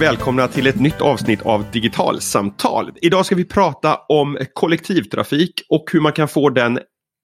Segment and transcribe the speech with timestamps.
[0.00, 2.92] och välkomna till ett nytt avsnitt av Digitalsamtal.
[3.02, 6.80] Idag ska vi prata om kollektivtrafik och hur man kan få den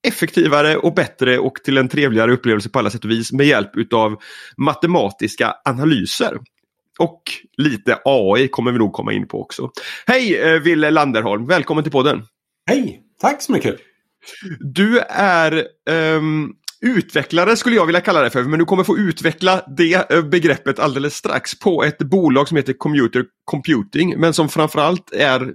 [0.07, 3.77] effektivare och bättre och till en trevligare upplevelse på alla sätt och vis med hjälp
[3.77, 4.17] utav
[4.57, 6.39] matematiska analyser.
[6.99, 7.23] Och
[7.57, 9.71] lite AI kommer vi nog komma in på också.
[10.07, 12.23] Hej eh, Ville Landerholm, välkommen till podden!
[12.67, 13.77] Hej, tack så mycket!
[14.61, 16.55] Du är um,
[16.87, 20.79] utvecklare skulle jag vilja kalla det för, men du kommer få utveckla det eh, begreppet
[20.79, 25.53] alldeles strax på ett bolag som heter Commuter Computing, men som framförallt är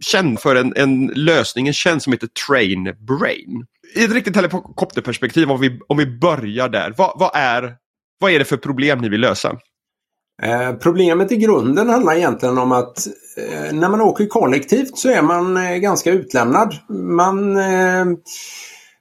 [0.00, 3.66] känd för en, en lösning, en tjänst som heter Train Brain.
[3.96, 7.74] I ett riktigt helikopterperspektiv, om vi, om vi börjar där, vad, vad, är,
[8.20, 9.58] vad är det för problem ni vill lösa?
[10.42, 15.22] Eh, problemet i grunden handlar egentligen om att eh, när man åker kollektivt så är
[15.22, 16.74] man eh, ganska utlämnad.
[16.88, 18.04] Man eh,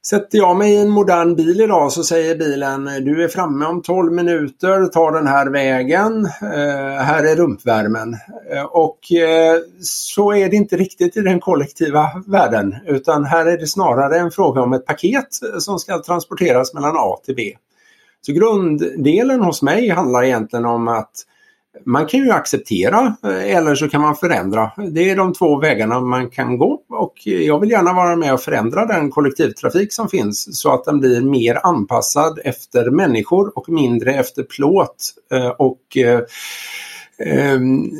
[0.05, 3.81] Sätter jag mig i en modern bil idag så säger bilen du är framme om
[3.81, 8.17] 12 minuter, ta den här vägen, eh, här är rumpvärmen.
[8.51, 13.57] Eh, och eh, så är det inte riktigt i den kollektiva världen utan här är
[13.57, 15.27] det snarare en fråga om ett paket
[15.59, 17.53] som ska transporteras mellan A till B.
[18.21, 21.11] Så grunddelen hos mig handlar egentligen om att
[21.85, 24.71] man kan ju acceptera eh, eller så kan man förändra.
[24.91, 28.41] Det är de två vägarna man kan gå och jag vill gärna vara med och
[28.41, 34.13] förändra den kollektivtrafik som finns så att den blir mer anpassad efter människor och mindre
[34.13, 36.21] efter plåt eh, och eh,
[37.19, 37.91] ehm,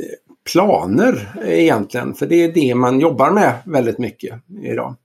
[0.52, 2.14] planer egentligen.
[2.14, 4.96] För det är det man jobbar med väldigt mycket idag.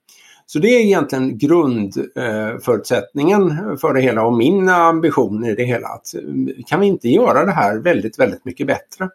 [0.52, 5.88] Så det är egentligen grundförutsättningen för det hela och min ambition i det hela.
[5.88, 6.14] Att
[6.66, 9.08] kan vi inte göra det här väldigt, väldigt mycket bättre?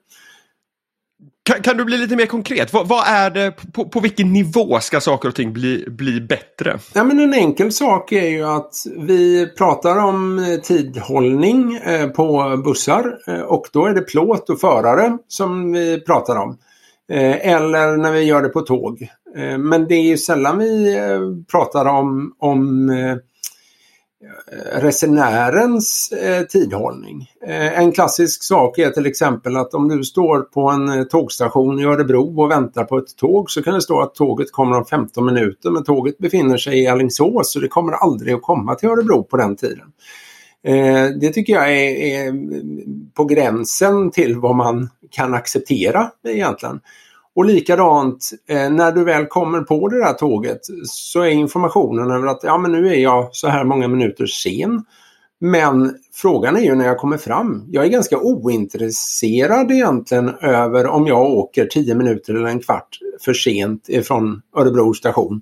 [1.46, 2.74] Kan, kan, du bli lite mer konkret?
[2.74, 6.80] Vad, vad är det, på, på, vilken nivå ska saker och ting bli, bli bättre?
[6.94, 13.18] Ja, men en enkel sak är ju att vi pratar om tidhållning eh, på bussar
[13.28, 16.58] eh, och då är det plåt och förare som vi pratar om.
[17.12, 19.10] Eh, eller när vi gör det på tåg.
[19.36, 21.20] Eh, men det är ju sällan vi eh,
[21.52, 23.18] pratar om, om eh,
[24.82, 26.14] resenärens
[26.50, 27.30] tidhållning.
[27.48, 32.42] En klassisk sak är till exempel att om du står på en tågstation i Örebro
[32.42, 35.72] och väntar på ett tåg så kan det stå att tåget kommer om 15 minuter
[35.72, 39.38] men tåget befinner sig i Alingsås så det kommer aldrig att komma till Örebro på
[39.38, 39.88] den tiden.
[41.20, 42.34] Det tycker jag är, är
[43.14, 46.80] på gränsen till vad man kan acceptera egentligen.
[47.36, 52.28] Och likadant eh, när du väl kommer på det där tåget så är informationen över
[52.28, 54.86] att ja men nu är jag så här många minuter sen.
[55.40, 57.66] Men frågan är ju när jag kommer fram.
[57.72, 63.34] Jag är ganska ointresserad egentligen över om jag åker 10 minuter eller en kvart för
[63.34, 65.42] sent ifrån Örebro station.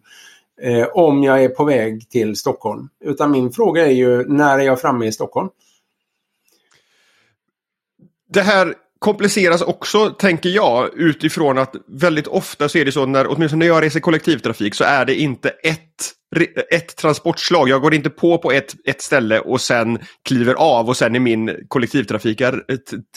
[0.62, 2.90] Eh, om jag är på väg till Stockholm.
[3.04, 5.50] Utan min fråga är ju när är jag framme i Stockholm?
[8.30, 13.28] Det här kompliceras också, tänker jag, utifrån att väldigt ofta så är det så när,
[13.28, 15.80] åtminstone när jag reser kollektivtrafik så är det inte ett,
[16.72, 17.70] ett transportslag.
[17.70, 21.20] Jag går inte på på ett, ett ställe och sen kliver av och sen är
[21.20, 22.42] min kollektivtrafik,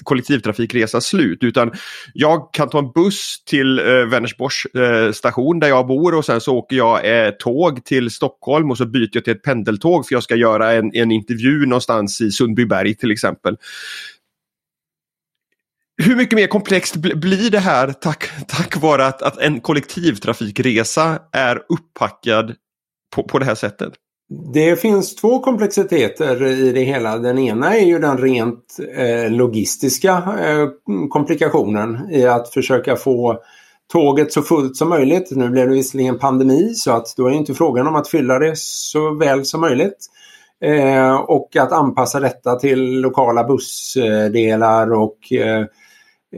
[0.02, 1.38] kollektivtrafikresa slut.
[1.42, 1.72] Utan
[2.14, 6.40] jag kan ta en buss till eh, Vänersborgs eh, station där jag bor och sen
[6.40, 10.14] så åker jag eh, tåg till Stockholm och så byter jag till ett pendeltåg för
[10.14, 13.56] jag ska göra en, en intervju någonstans i Sundbyberg till exempel
[16.02, 21.62] hur mycket mer komplext blir det här tack, tack vare att, att en kollektivtrafikresa är
[21.68, 22.54] upppackad
[23.14, 23.92] på, på det här sättet?
[24.54, 27.18] Det finns två komplexiteter i det hela.
[27.18, 30.68] Den ena är ju den rent eh, logistiska eh,
[31.10, 33.38] komplikationen i att försöka få
[33.92, 35.30] tåget så fullt som möjligt.
[35.30, 38.38] Nu blev det visserligen pandemi så att då är det inte frågan om att fylla
[38.38, 40.06] det så väl som möjligt.
[40.64, 45.64] Eh, och att anpassa detta till lokala bussdelar och eh,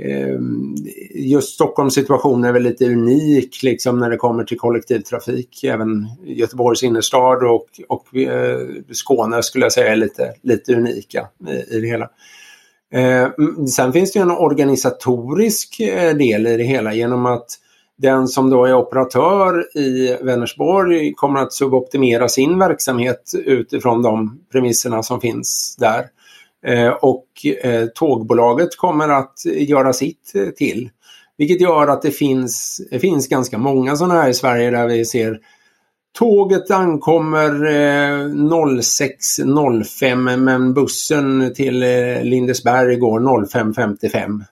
[0.03, 0.75] Ehm,
[1.15, 5.65] just Stockholms situation är väl lite unik liksom när det kommer till kollektivtrafik.
[5.65, 8.59] Även Göteborgs innerstad och, och eh,
[8.91, 12.10] Skåne skulle jag säga är lite, lite unika i, i det hela.
[12.93, 17.47] Ehm, sen finns det en organisatorisk eh, del i det hela genom att
[17.98, 25.03] den som då är operatör i Vänersborg kommer att suboptimera sin verksamhet utifrån de premisserna
[25.03, 26.07] som finns där.
[26.66, 27.27] Eh, och
[27.63, 30.91] eh, tågbolaget kommer att göra sitt eh, till.
[31.39, 35.04] Vilket gör att det finns, det finns ganska många sådana här i Sverige där vi
[35.04, 35.41] ser
[36.18, 41.78] Tåget ankommer 06.05 men bussen till
[42.22, 44.45] Lindesberg går 05.55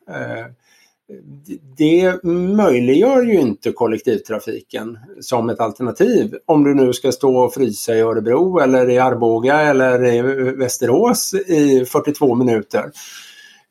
[1.77, 2.25] det
[2.57, 6.35] möjliggör ju inte kollektivtrafiken som ett alternativ.
[6.47, 10.23] Om du nu ska stå och frysa i Örebro eller i Arboga eller i
[10.57, 12.91] Västerås i 42 minuter.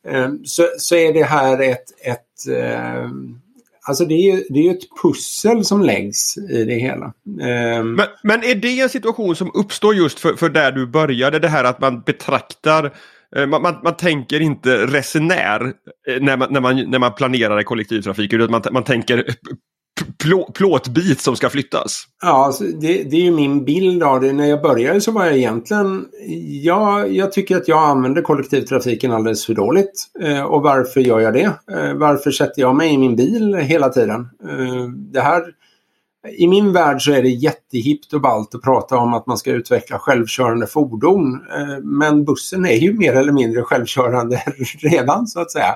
[0.08, 3.10] Ehm, så, så är det här ett, ett eh,
[3.86, 7.14] Alltså det är, det är ett pussel som läggs i det hela.
[7.42, 11.40] Ehm, men, men är det en situation som uppstår just för, för där du började?
[11.40, 12.94] Det här att man betraktar
[13.36, 15.74] Eh, man, man, man, tänker inte resenär
[16.08, 19.26] eh, när man, när man, när man planerar kollektivtrafik utan man, man tänker
[20.24, 22.04] plå, plåtbit som ska flyttas.
[22.22, 24.34] Ja, alltså, det, det, är ju min bild av det.
[24.34, 26.06] När jag började så var jag egentligen...
[26.64, 30.08] Ja, jag tycker att jag använder kollektivtrafiken alldeles för dåligt.
[30.24, 31.54] Eh, och varför gör jag det?
[31.72, 34.30] Eh, varför sätter jag mig i min bil hela tiden?
[34.50, 35.44] Eh, det här...
[36.31, 39.52] I min värld så är det jättehippt och ballt att prata om att man ska
[39.52, 41.34] utveckla självkörande fordon.
[41.34, 44.44] Eh, men bussen är ju mer eller mindre självkörande
[44.80, 45.75] redan så att säga.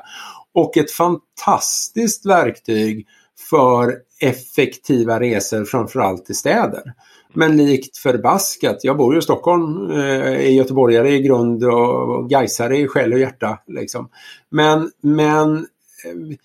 [0.54, 3.08] Och ett fantastiskt verktyg
[3.50, 6.94] för effektiva resor framförallt i städer.
[7.34, 12.78] Men likt förbaskat, jag bor ju i Stockholm, eh, är göteborgare i grund och gaisare
[12.78, 13.60] i själ och hjärta.
[13.68, 14.10] Liksom.
[14.50, 15.58] Men, men
[16.06, 16.38] eh,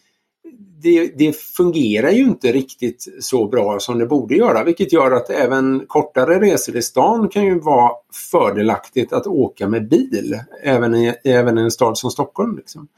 [0.83, 5.31] det, det, fungerar ju inte riktigt så bra som det borde göra vilket gör att
[5.31, 7.91] även kortare resor i stan kan ju vara
[8.31, 12.57] fördelaktigt att åka med bil även i, även i en stad som Stockholm.
[12.57, 12.89] Liksom.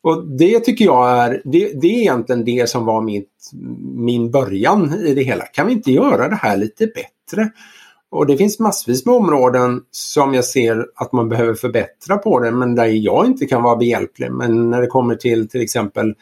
[0.00, 3.50] Och det tycker jag är, det, det är egentligen det som var mitt,
[3.94, 5.44] min början i det hela.
[5.44, 7.50] Kan vi inte göra det här lite bättre?
[8.10, 12.50] Och det finns massvis med områden som jag ser att man behöver förbättra på det
[12.50, 14.32] men där jag inte kan vara behjälplig.
[14.32, 16.14] Men när det kommer till till exempel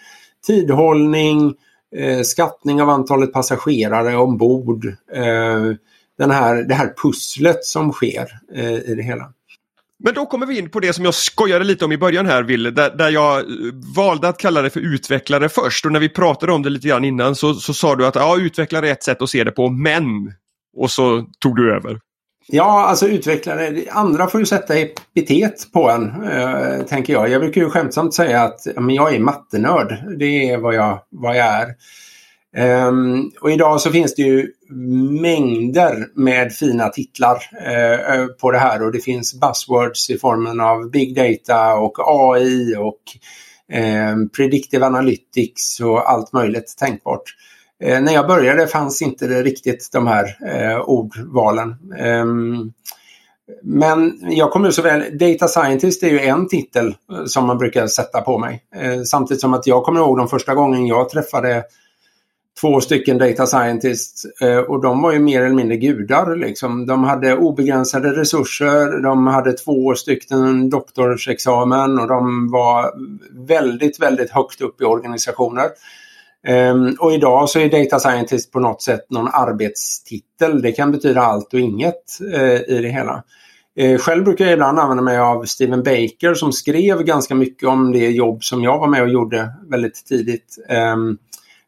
[0.47, 1.55] tidhållning,
[1.97, 4.87] eh, skattning av antalet passagerare ombord.
[5.13, 5.73] Eh,
[6.19, 9.33] den här, det här pusslet som sker eh, i det hela.
[9.99, 12.43] Men då kommer vi in på det som jag skojade lite om i början här
[12.43, 13.45] Ville, där, där jag eh,
[13.97, 17.05] valde att kalla det för utvecklare först och när vi pratade om det lite grann
[17.05, 19.71] innan så, så sa du att ja, utvecklare är ett sätt att se det på,
[19.71, 20.33] men
[20.77, 22.01] och så tog du över.
[22.49, 27.29] Ja, alltså utvecklare, andra får ju sätta epitet på en, eh, tänker jag.
[27.29, 30.19] Jag brukar ju skämtsamt säga att men jag är mattenörd.
[30.19, 31.75] Det är vad jag, vad jag är.
[32.89, 34.53] Um, och idag så finns det ju
[35.21, 40.91] mängder med fina titlar uh, på det här och det finns buzzwords i formen av
[40.91, 43.01] big data och AI och
[44.13, 47.35] um, predictive analytics och allt möjligt tänkbart.
[47.83, 51.77] Eh, när jag började fanns inte det riktigt de här eh, ordvalen.
[52.01, 52.73] Um,
[53.63, 57.87] men jag kommer så väl, Data Scientist är ju en titel eh, som man brukar
[57.87, 58.65] sätta på mig.
[58.77, 61.65] Eh, samtidigt som att jag kommer ihåg de första gången jag träffade
[62.61, 66.37] två stycken data scientists eh, och de var ju mer eller mindre gudar.
[66.37, 66.87] Liksom.
[66.87, 72.93] De hade obegränsade resurser, de hade två stycken doktorsexamen och de var
[73.47, 75.69] väldigt, väldigt högt upp i organisationer.
[76.49, 80.63] Um, och idag så är Data Scientist på något sätt någon arbetstitel.
[80.63, 83.23] Det kan betyda allt och inget uh, i det hela.
[83.81, 87.93] Uh, själv brukar jag ibland använda mig av Steven Baker som skrev ganska mycket om
[87.93, 90.59] det jobb som jag var med och gjorde väldigt tidigt.
[90.95, 91.19] Um,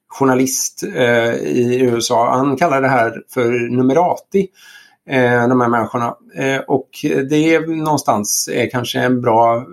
[0.09, 2.31] journalist uh, i USA.
[2.31, 4.49] Han kallar det här för numerati.
[5.49, 6.15] De här människorna.
[6.67, 9.67] Och det är någonstans är kanske en bra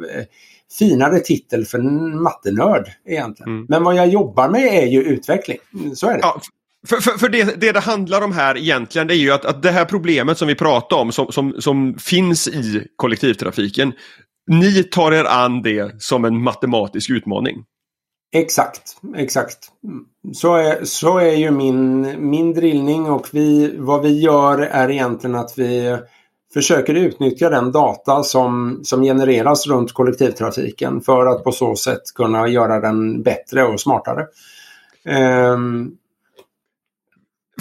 [0.78, 3.52] finare titel för en mattenörd egentligen.
[3.52, 3.66] Mm.
[3.70, 5.58] Men vad jag jobbar med är ju utveckling.
[5.96, 6.20] Så är det.
[6.22, 6.42] Ja,
[6.88, 9.64] för, för, för det, det, det handlar om här egentligen det är ju att, att
[9.64, 13.94] det här problemet som vi pratar om som, som, som finns i kollektivtrafiken.
[14.48, 17.56] Ni tar er an det som en matematisk utmaning.
[18.36, 18.82] Exakt,
[19.16, 19.58] exakt.
[20.34, 25.36] Så är, så är ju min, min drillning och vi, vad vi gör är egentligen
[25.36, 25.98] att vi
[26.56, 32.48] försöker utnyttja den data som, som genereras runt kollektivtrafiken för att på så sätt kunna
[32.48, 34.26] göra den bättre och smartare.
[35.54, 35.92] Um,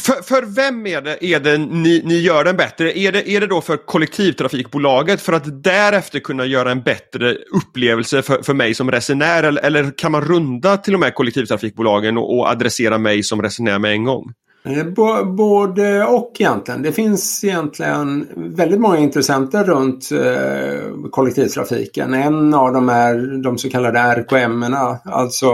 [0.00, 2.98] för, för vem är det, är det ni, ni gör den bättre?
[2.98, 8.22] Är det, är det då för kollektivtrafikbolaget för att därefter kunna göra en bättre upplevelse
[8.22, 9.42] för, för mig som resenär?
[9.42, 13.78] Eller, eller kan man runda till och med kollektivtrafikbolagen och, och adressera mig som resenär
[13.78, 14.32] med en gång?
[14.68, 16.82] Eh, B både och egentligen.
[16.82, 22.14] Det finns egentligen väldigt många intressenter runt eh, kollektivtrafiken.
[22.14, 25.46] En av dem är de så kallade RKM, alltså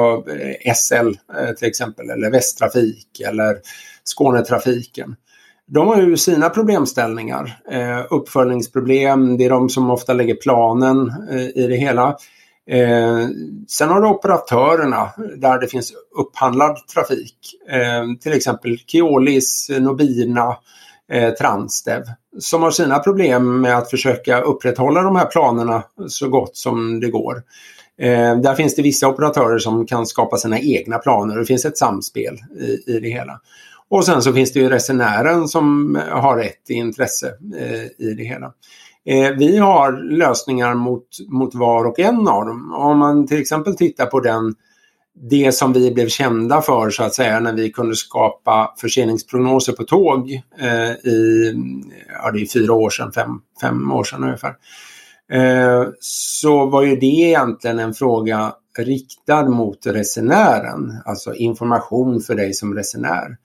[0.65, 3.57] eh, SL eh, till exempel, eller Västtrafik eller
[4.05, 5.17] Skånetrafiken.
[5.67, 7.59] De har ju sina problemställningar.
[7.71, 12.17] Eh, uppföljningsproblem, det är de som ofta lägger planen eh, i det hela.
[12.71, 13.29] Eh,
[13.69, 17.37] sen har du operatörerna där det finns upphandlad trafik.
[17.71, 20.57] Eh, till exempel Keolis, Nobina,
[21.13, 22.03] eh, Transdev.
[22.39, 27.11] Som har sina problem med att försöka upprätthålla de här planerna så gott som det
[27.11, 27.43] går.
[27.99, 31.39] Eh, där finns det vissa operatörer som kan skapa sina egna planer.
[31.39, 33.41] Det finns ett samspel i, i det hela.
[33.89, 38.53] Och sen så finns det ju resenären som har rätt intresse eh, i det hela.
[39.07, 42.75] Eh, vi har lösningar mot, mot var och en av dem.
[42.75, 44.55] Om man till exempel tittar på den
[45.31, 49.85] det som vi blev kända för så att säga när vi kunde skapa förseningsprognoser på
[49.85, 51.55] tåg eh, i
[52.23, 54.55] ja, det är fyra år sedan, fem, fem år sedan ungefär.
[55.33, 62.55] Eh, så var ju det egentligen en fråga riktad mot resenären, alltså information för dig
[62.55, 63.37] som resenär.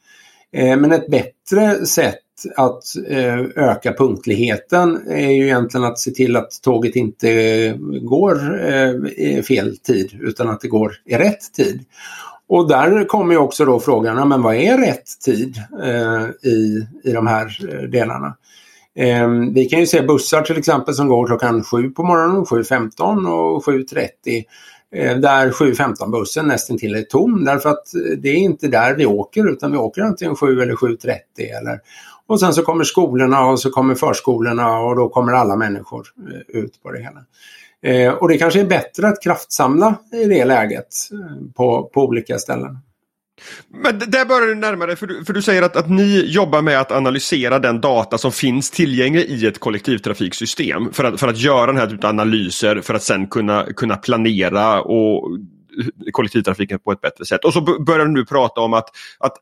[0.54, 2.25] Eh, men ett bättre sätt
[2.56, 8.90] att eh, öka punktligheten är ju egentligen att se till att tåget inte går eh,
[9.18, 11.86] i fel tid utan att det går i rätt tid.
[12.48, 17.12] Och där kommer ju också då frågan, men vad är rätt tid eh, i, i
[17.12, 18.38] de här delarna?
[18.96, 23.28] Ehm, vi kan ju se bussar till exempel som går klockan 7 på morgonen, 7.15
[23.28, 24.44] och 7.30
[25.22, 27.84] där 7.15 bussen nästan till är tom därför att
[28.18, 31.80] det är inte där vi åker utan vi åker antingen 7 eller 7.30 eller
[32.28, 36.62] och sen så kommer skolorna och så kommer förskolorna och då kommer alla människor eh,
[36.62, 37.26] ut på det hela.
[37.82, 42.38] Eh, och det kanske är bättre att kraftsamla i det läget eh, på, på olika
[42.38, 42.78] ställen.
[43.70, 46.62] Men där börjar du närma dig, för du, för du säger att, att ni jobbar
[46.62, 51.38] med att analysera den data som finns tillgänglig i ett kollektivtrafiksystem för att, för att
[51.38, 56.80] göra den här typen av analyser för att sen kunna, kunna planera och eh, kollektivtrafiken
[56.80, 57.46] på ett bättre sätt.
[57.46, 58.90] Och så börjar du nu prata om att,
[59.20, 59.38] att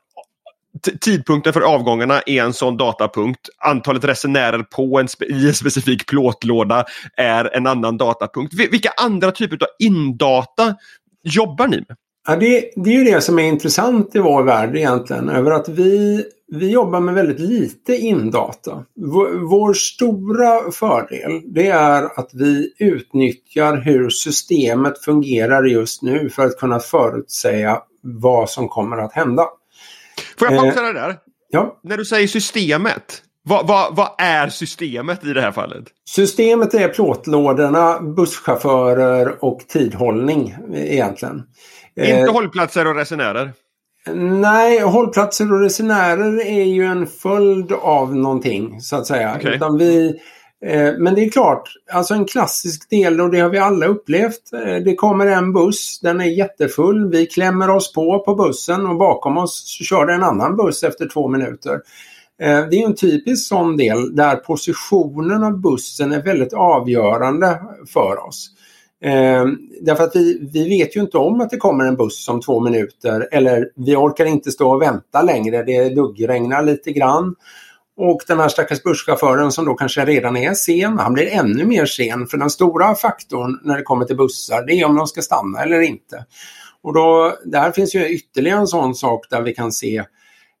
[1.00, 3.40] tidpunkten för avgångarna är en sån datapunkt.
[3.58, 6.84] Antalet resenärer på en i en specifik plåtlåda
[7.16, 8.54] är en annan datapunkt.
[8.54, 10.74] Vilka andra typer av indata
[11.22, 11.96] jobbar ni med?
[12.26, 15.28] Ja, det, det är ju det som är intressant i vår värld egentligen.
[15.28, 18.84] Över att vi, vi jobbar med väldigt lite indata.
[18.96, 26.46] Vår, vår stora fördel det är att vi utnyttjar hur systemet fungerar just nu för
[26.46, 29.46] att kunna förutsäga vad som kommer att hända.
[30.38, 31.16] Får jag pausa eh, där?
[31.48, 31.80] Ja.
[31.82, 35.84] När du säger systemet, vad, vad, vad, är systemet i det här fallet?
[36.08, 41.42] Systemet är plåtlådorna, busschaufförer och tidhållning egentligen.
[41.96, 43.52] Inte eh, hållplatser och resenärer?
[44.14, 49.36] Nej, hållplatser och resenärer är ju en följd av någonting så att säga.
[49.36, 49.54] Okay.
[49.54, 50.14] Utan vi, eh,
[50.66, 54.52] Eh, men det är klart, alltså en klassisk del och det har vi alla upplevt.
[54.52, 57.10] Eh, det kommer en buss, den är jättefull.
[57.10, 60.82] Vi klämmer oss på på bussen och bakom oss så kör det en annan buss
[60.82, 61.80] efter två minuter.
[62.42, 68.26] Eh, det är en typisk sån del där positionen av bussen är väldigt avgörande för
[68.28, 68.50] oss.
[69.04, 69.44] Eh,
[69.80, 72.60] därför att vi, vi vet ju inte om att det kommer en buss om två
[72.60, 75.62] minuter eller vi orkar inte stå och vänta längre.
[75.62, 77.34] Det duggregnar lite grann.
[77.96, 81.86] Och den här stackars busschauffören som då kanske redan är sen, han blir ännu mer
[81.86, 82.26] sen.
[82.26, 85.62] För den stora faktorn när det kommer till bussar, det är om de ska stanna
[85.62, 86.24] eller inte.
[86.82, 90.04] Och då, där finns ju ytterligare en sån sak där vi kan se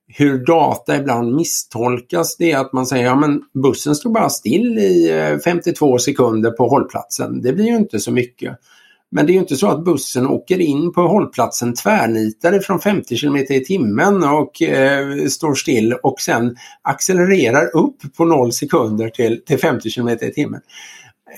[0.06, 4.78] hur data ibland misstolkas det är att man säger ja men bussen stod bara still
[4.78, 7.42] i eh, 52 sekunder på hållplatsen.
[7.42, 8.58] Det blir ju inte så mycket.
[9.16, 13.16] Men det är ju inte så att bussen åker in på hållplatsen tvärnitade från 50
[13.16, 19.42] km i timmen och eh, står still och sen accelererar upp på 0 sekunder till,
[19.44, 20.60] till 50 km i timmen.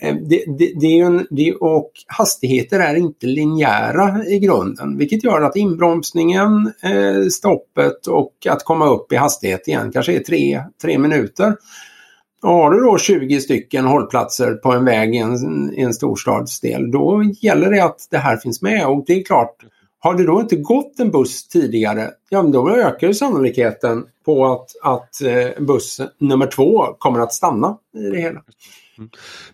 [0.00, 5.24] Eh, det, det, det är en, det, och hastigheter är inte linjära i grunden vilket
[5.24, 10.62] gör att inbromsningen, eh, stoppet och att komma upp i hastighet igen kanske är tre,
[10.82, 11.56] tre minuter.
[12.46, 16.90] Och har du då 20 stycken hållplatser på en väg i en, i en storstadsdel
[16.90, 19.56] då gäller det att det här finns med och det är klart
[19.98, 25.22] har det då inte gått en buss tidigare, ja då ökar sannolikheten på att, att
[25.22, 28.42] eh, buss nummer två kommer att stanna i det hela.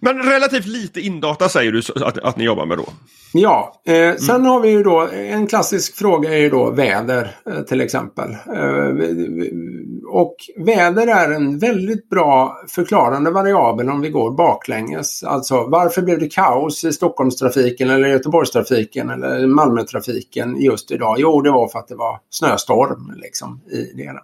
[0.01, 2.85] Men relativt lite indata säger du att, att ni jobbar med då?
[3.33, 4.47] Ja, eh, sen mm.
[4.47, 8.31] har vi ju då en klassisk fråga är ju då väder eh, till exempel.
[8.31, 8.89] Eh,
[10.12, 15.25] och väder är en väldigt bra förklarande variabel om vi går baklänges.
[15.25, 21.16] Alltså varför blev det kaos i Stockholmstrafiken eller Göteborgstrafiken eller Malmötrafiken just idag?
[21.19, 24.21] Jo, det var för att det var snöstorm liksom i det hela.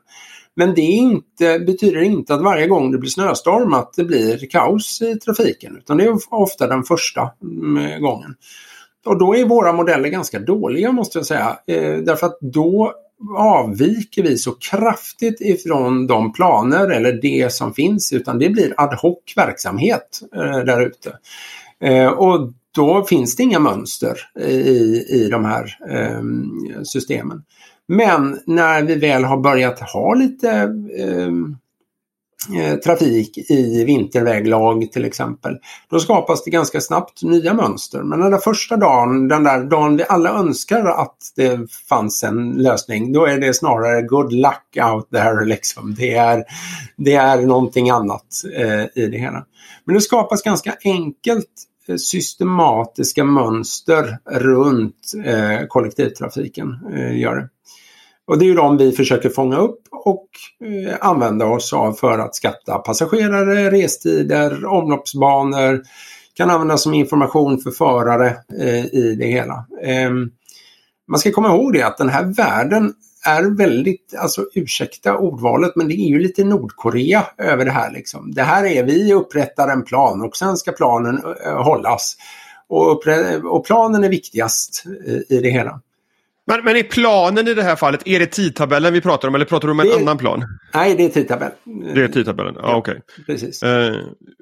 [0.55, 5.03] Men det inte, betyder inte att varje gång det blir snöstorm att det blir kaos
[5.03, 5.77] i trafiken.
[5.77, 8.35] Utan det är ofta den första mm, gången.
[9.07, 11.59] Och då är våra modeller ganska dåliga måste jag säga.
[11.67, 12.95] Eh, därför att då
[13.37, 18.97] avviker vi så kraftigt ifrån de planer eller det som finns utan det blir ad
[18.97, 21.13] hoc verksamhet eh, där ute.
[21.81, 26.23] Eh, och då finns det inga mönster i, i de här eh,
[26.85, 27.43] systemen.
[27.89, 30.51] Men när vi väl har börjat ha lite
[30.99, 31.33] eh,
[32.55, 35.57] Eh, trafik i vinterväglag till exempel.
[35.91, 38.03] Då skapas det ganska snabbt nya mönster.
[38.03, 42.53] Men den där första dagen, den där dagen vi alla önskar att det fanns en
[42.53, 45.45] lösning, då är det snarare good luck out there.
[45.45, 45.95] Liksom.
[45.95, 46.45] Det, är,
[46.97, 48.27] det är någonting annat
[48.57, 49.45] eh, i det hela.
[49.85, 51.51] Men det skapas ganska enkelt
[51.89, 56.79] eh, systematiska mönster runt eh, kollektivtrafiken.
[56.95, 57.49] Eh, gör det.
[58.29, 60.29] Och det är ju de vi försöker fånga upp och
[60.65, 65.83] eh, använda oss av för att skatta passagerare, restider, omloppsbanor.
[66.35, 69.67] Kan användas som information för förare eh, i det hela.
[69.83, 70.11] Eh,
[71.09, 72.93] man ska komma ihåg det att den här världen
[73.27, 77.93] är väldigt, alltså ursäkta ordvalet, men det är ju lite Nordkorea över det här.
[77.93, 78.35] Liksom.
[78.35, 82.17] Det här är vi upprättar en plan och sen ska planen eh, hållas.
[82.69, 83.03] Och,
[83.45, 85.81] och planen är viktigast eh, i det hela.
[86.49, 89.45] Men, men är planen i det här fallet, är det tidtabellen vi pratar om eller
[89.45, 90.45] pratar du om en Det- annan plan?
[90.75, 91.51] Nej, det är tidtabell.
[91.95, 93.01] Det är tidtabellen, ja, okej.
[93.27, 93.63] Precis.
[93.63, 93.95] Eh,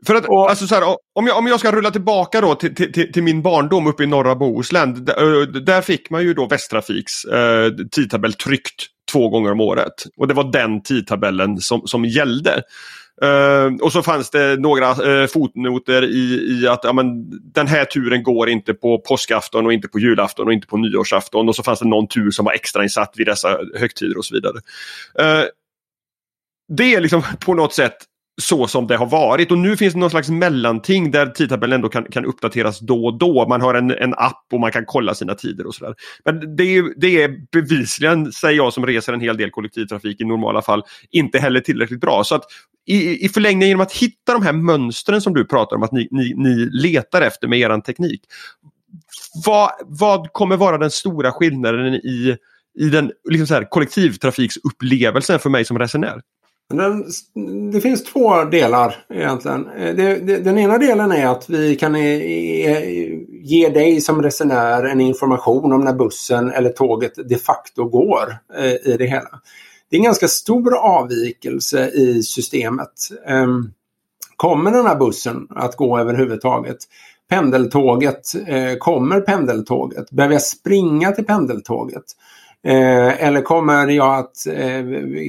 [0.06, 0.84] för att, Och- alltså så här,
[1.14, 4.06] om, jag, om jag ska rulla tillbaka då till, till, till, min barndom uppe i
[4.06, 4.88] norra Bohuslän.
[4.90, 9.94] eh, Där fick man ju då Västtrafiks eh, tidtabell tryckt två gånger om året.
[10.16, 12.62] Och det var den tidtabellen som, som gällde.
[13.25, 17.85] Uh, och så fanns det några uh, fotnoter i, i att ja, men, den här
[17.85, 21.49] turen går inte på påskafton och inte på julafton och inte på nyårsafton.
[21.49, 24.56] Och så fanns det någon tur som var extrainsatt vid dessa högtider och så vidare.
[25.20, 25.49] Uh,
[26.68, 27.96] det är liksom på något sätt
[28.42, 31.88] så som det har varit och nu finns det någon slags mellanting där tidtabellen ändå
[31.88, 33.49] kan, kan uppdateras då och då.
[33.49, 35.94] Man har en, en app och man kan kolla sina tider och sådär.
[36.25, 40.25] Men det är, det är bevisligen, säger jag som reser en hel del kollektivtrafik i
[40.25, 42.25] normala fall, inte heller tillräckligt bra.
[42.25, 42.44] Så att
[42.87, 46.09] i, i förlängningen genom att hitta de här mönstren som du pratar om att ni,
[46.11, 48.21] ni, ni letar efter med er teknik.
[49.47, 52.37] Vad, vad kommer vara den stora skillnaden i,
[52.78, 56.21] i den liksom så här, kollektivtrafiksupplevelsen för mig som resenär?
[56.69, 57.05] Den,
[57.73, 59.69] det finns två delar egentligen.
[59.76, 64.23] Eh, det, det, den ena delen är att vi kan e, e, ge dig som
[64.23, 69.40] resenär en information om när bussen eller tåget de facto går e, i det hela.
[69.90, 72.93] Det är en ganska stor avvikelse i systemet.
[73.26, 73.71] Ehm,
[74.37, 76.78] kommer den här bussen att gå överhuvudtaget?
[77.28, 80.11] Pendeltåget, eh, kommer pendeltåget?
[80.11, 82.05] Behöver jag springa till pendeltåget?
[82.64, 84.85] Eh, eller kommer jag att, eh,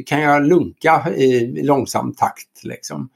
[0.06, 2.64] kan jag lunka i långsam takt?
[2.64, 3.10] Liksom?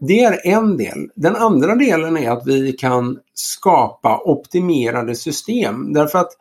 [0.00, 1.10] Det är en del.
[1.14, 5.92] Den andra delen är att vi kan skapa optimerade system.
[5.92, 6.32] Därför att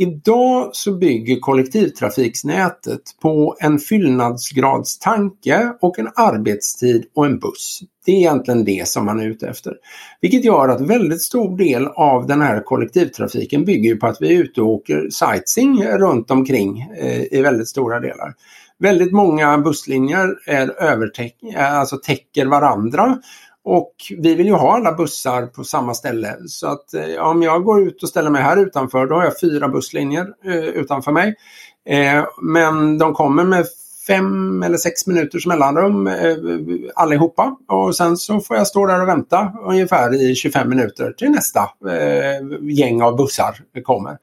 [0.00, 7.80] idag så bygger kollektivtrafiksnätet på en fyllnadsgradstanke och en arbetstid och en buss.
[8.06, 9.74] Det är egentligen det som man är ute efter.
[10.20, 14.42] Vilket gör att väldigt stor del av den här kollektivtrafiken bygger på att vi är
[14.42, 18.34] ute och åker sightseeing runt omkring eh, i väldigt stora delar.
[18.78, 23.18] Väldigt många busslinjer är övertäck, eh, alltså täcker varandra
[23.64, 26.36] och vi vill ju ha alla bussar på samma ställe.
[26.46, 29.40] Så att eh, om jag går ut och ställer mig här utanför då har jag
[29.40, 31.34] fyra busslinjer eh, utanför mig.
[31.88, 33.66] Eh, men de kommer med
[34.06, 36.36] fem eller sex minuters mellanrum eh,
[36.94, 37.56] allihopa.
[37.68, 41.60] Och sen så får jag stå där och vänta ungefär i 25 minuter till nästa
[41.88, 44.18] eh, gäng av bussar kommer.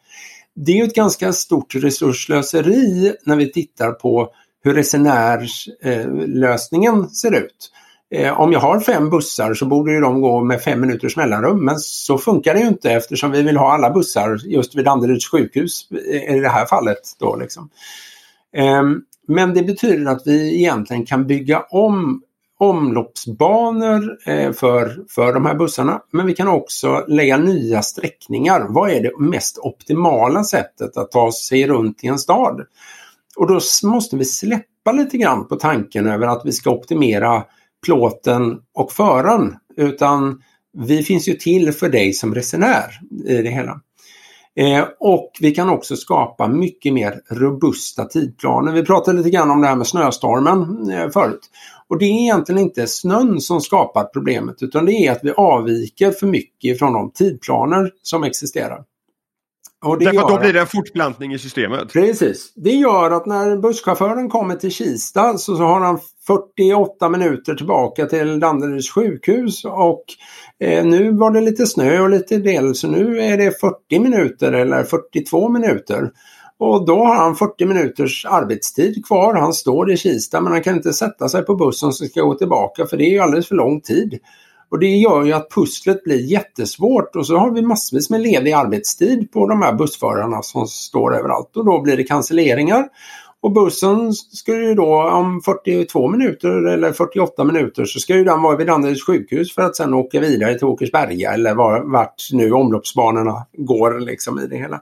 [0.55, 4.29] Det är ju ett ganska stort resursslöseri när vi tittar på
[4.63, 7.71] hur resenärslösningen ser ut.
[8.11, 11.65] Eh, om jag har fem bussar så borde ju de gå med fem minuters mellanrum
[11.65, 15.31] men så funkar det ju inte eftersom vi vill ha alla bussar just vid Danderyds
[15.31, 16.99] sjukhus eh, i det här fallet.
[17.19, 17.69] Då, liksom.
[18.55, 18.83] eh,
[19.27, 22.21] Men det betyder att vi egentligen kan bygga om
[22.59, 26.01] omloppsbanor eh, för, för de här bussarna.
[26.11, 28.65] Men vi kan också lägga nya sträckningar.
[28.69, 32.61] Vad är det mest optimala sättet att ta sig runt i en stad?
[33.35, 37.43] Och då måste vi släppa lite grann på tanken över att vi ska optimera
[37.85, 39.55] plåten och föraren.
[39.77, 40.41] Utan
[40.77, 43.81] vi finns ju till för dig som resenär i det hela.
[44.55, 48.71] Eh, och vi kan också skapa mycket mer robusta tidplaner.
[48.71, 51.49] Vi pratade lite grann om det här med snöstormen eh, förut.
[51.87, 56.11] Och det är egentligen inte snön som skapar problemet utan det är att vi avviker
[56.11, 58.83] för mycket från de tidplaner som existerar.
[59.85, 61.93] Och det Därför att då blir det en fortplantning i systemet.
[61.93, 62.53] Precis.
[62.55, 68.39] Det gör att när busschauffören kommer till Kista så har han 48 minuter tillbaka till
[68.39, 70.03] Danderyds sjukhus och
[70.59, 74.53] eh, nu var det lite snö och lite del så nu är det 40 minuter
[74.53, 76.11] eller 42 minuter.
[76.59, 79.33] Och då har han 40 minuters arbetstid kvar.
[79.33, 82.33] Han står i Kista men han kan inte sätta sig på bussen som ska gå
[82.33, 84.19] tillbaka för det är ju alldeles för lång tid.
[84.69, 88.51] Och det gör ju att pusslet blir jättesvårt och så har vi massvis med ledig
[88.51, 92.87] arbetstid på de här bussförarna som står överallt och då blir det cancelleringar.
[93.41, 98.41] Och bussen skulle ju då om 42 minuter eller 48 minuter så ska ju den
[98.41, 102.51] vara vid Danderyds sjukhus för att sen åka vidare till Åkersberga eller var, vart nu
[102.51, 104.81] omloppsbanorna går liksom i det hela.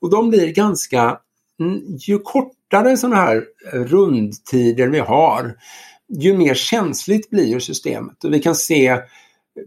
[0.00, 1.18] Och de blir ganska,
[1.60, 5.54] mm, ju kortare sådana här rundtider vi har,
[6.08, 8.24] ju mer känsligt blir ju systemet.
[8.24, 8.98] Och vi kan se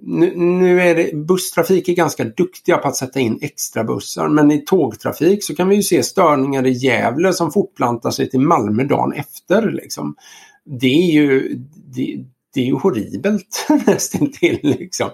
[0.02, 4.52] nu, nu, är det, busstrafik är ganska duktiga på att sätta in extra bussar men
[4.52, 8.84] i tågtrafik så kan vi ju se störningar i Gävle som fortplantar sig till Malmö
[8.84, 9.72] dagen efter.
[9.72, 10.16] Liksom.
[10.66, 11.56] Det är ju
[11.96, 14.60] det, det är ju horribelt nästintill.
[14.64, 15.10] Liksom.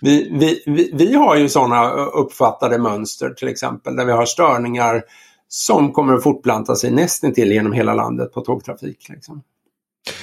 [0.00, 5.02] Vi, vi, vi, vi har ju sådana uppfattade mönster till exempel där vi har störningar
[5.48, 9.08] som kommer att fortplanta sig nästintill genom hela landet på tågtrafik.
[9.08, 9.42] Liksom.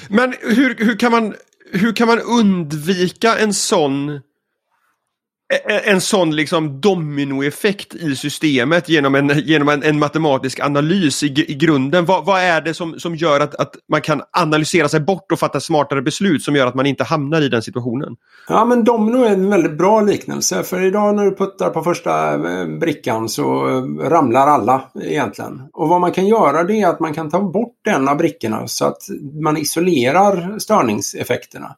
[0.09, 1.33] Men hur, hur kan man
[1.71, 4.21] hur kan man undvika en sån
[5.49, 11.23] Eh, eh, en sån liksom dominoeffekt i systemet genom en, genom en, en matematisk analys
[11.23, 12.05] i, i grunden.
[12.05, 15.39] Vad, vad, är det som, som gör att, att man kan analysera sig bort och
[15.39, 18.15] fatta smartare beslut som gör att man inte hamnar i den situationen?
[18.47, 22.33] Ja men domino är en väldigt bra liknelse för idag när du puttar på första
[22.33, 23.65] eh, brickan så
[24.01, 25.61] ramlar alla egentligen.
[25.73, 28.67] Och vad man kan göra det är att man kan ta bort en av brickorna
[28.67, 29.01] så att
[29.43, 31.75] man isolerar störningseffekterna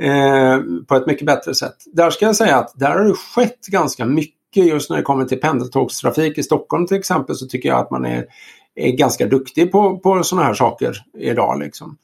[0.00, 1.76] eh, på ett mycket bättre sätt.
[1.92, 5.24] Där ska jag säga att där har det skett ganska mycket just när det kommer
[5.24, 8.26] till pendeltågstrafik i Stockholm till exempel så tycker jag att man är,
[8.74, 11.60] är ganska duktig på, på sådana här saker idag.
[11.60, 11.96] Liksom.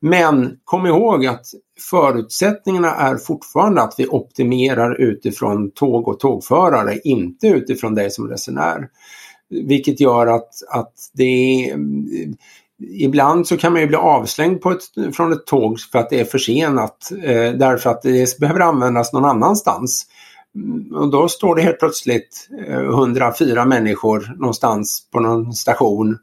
[0.00, 1.46] Men kom ihåg att
[1.90, 8.88] förutsättningarna är fortfarande att vi optimerar utifrån tåg och tågförare, inte utifrån dig som resenär.
[9.50, 11.24] Vilket gör att, att det
[11.70, 11.76] är
[12.82, 16.20] Ibland så kan man ju bli avslängd på ett, från ett tåg för att det
[16.20, 20.06] är försenat eh, därför att det behöver användas någon annanstans.
[20.54, 26.18] Mm, och då står det helt plötsligt eh, 104 människor någonstans på någon station.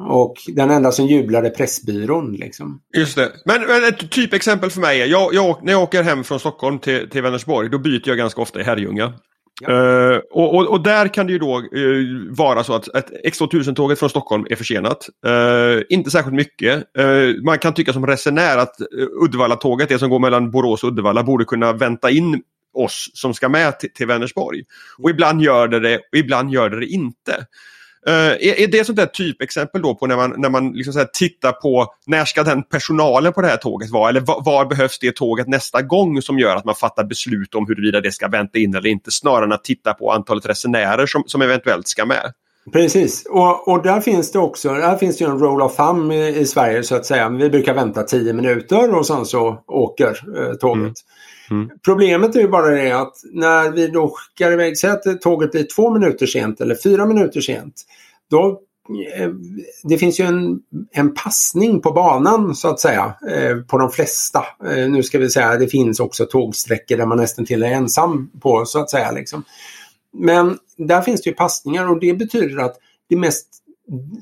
[0.00, 2.32] Och den enda som jublar är Pressbyrån.
[2.32, 2.80] Liksom.
[2.96, 3.32] Just det.
[3.44, 6.78] Men, men ett typexempel för mig är, jag, jag, när jag åker hem från Stockholm
[6.78, 9.12] till, till Vänersborg, då byter jag ganska ofta i Herrljunga.
[9.60, 9.72] Ja.
[9.72, 13.98] Uh, och, och, och, där kan det ju då uh, vara så att, att X2000-tåget
[13.98, 15.08] från Stockholm är försenat.
[15.26, 16.84] Uh, inte särskilt mycket.
[17.44, 18.74] man kan tycka som resenär att
[19.22, 22.42] Uddevalla-tåget, det som går mellan Borås och Uddevalla, borde kunna vänta in
[22.74, 24.62] oss som ska med till, till Vänersborg.
[24.98, 27.46] Och ibland gör det det och ibland gör det det inte.
[28.08, 31.04] Uh, är, är det sånt där typexempel då på när man, när man liksom så
[31.12, 34.08] tittar på när ska den personalen på det här tåget vara?
[34.08, 37.66] Eller var, var, behövs det tåget nästa gång som gör att man fattar beslut om
[37.68, 41.22] huruvida det ska vänta in eller inte snarare än att titta på antalet resenärer som,
[41.26, 42.32] som eventuellt ska med?
[42.72, 46.38] Precis och, och där finns det också, där finns det en roll of thumb i,
[46.38, 47.28] i, Sverige så att säga.
[47.28, 50.80] Vi brukar vänta 10 minuter och sen så åker eh, tåget.
[50.80, 50.94] Mm.
[51.50, 51.70] Mm.
[51.84, 55.64] Problemet är ju bara det att när vi då skickar iväg, säg att tåget blir
[55.64, 57.82] två minuter sent eller fyra minuter sent.
[58.30, 58.60] Då,
[59.16, 59.30] eh,
[59.82, 60.60] det finns ju en,
[60.92, 64.44] en passning på banan så att säga eh, på de flesta.
[64.64, 68.30] Eh, nu ska vi säga det finns också tågsträckor där man nästan till är ensam
[68.40, 69.10] på så att säga.
[69.10, 69.44] Liksom.
[70.12, 72.76] Men där finns det ju passningar och det betyder att
[73.08, 73.48] det mest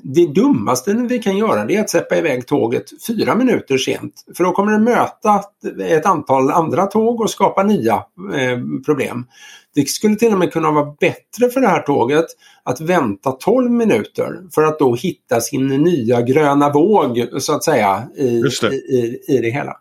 [0.03, 4.25] det dummaste vi kan göra det är att släppa iväg tåget fyra minuter sent.
[4.37, 5.43] För då kommer det möta
[5.85, 7.95] ett antal andra tåg och skapa nya
[8.35, 9.27] eh, problem.
[9.75, 12.27] Det skulle till och med kunna vara bättre för det här tåget
[12.63, 18.09] att vänta 12 minuter för att då hitta sin nya gröna våg så att säga
[18.17, 19.77] i det, i, i, det hela.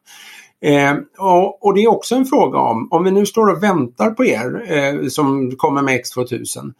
[0.65, 4.11] Eh, och, och, det är också en fråga om, om vi nu står och väntar
[4.11, 6.73] på er eh, som kommer med X2000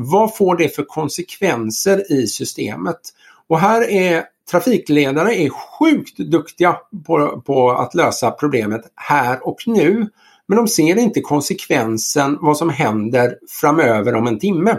[0.00, 3.00] vad får det för konsekvenser i systemet?
[3.48, 10.06] Och här är trafikledare är sjukt duktiga på, på att lösa problemet här och nu.
[10.48, 14.76] Men de ser inte konsekvensen vad som händer framöver om en timme.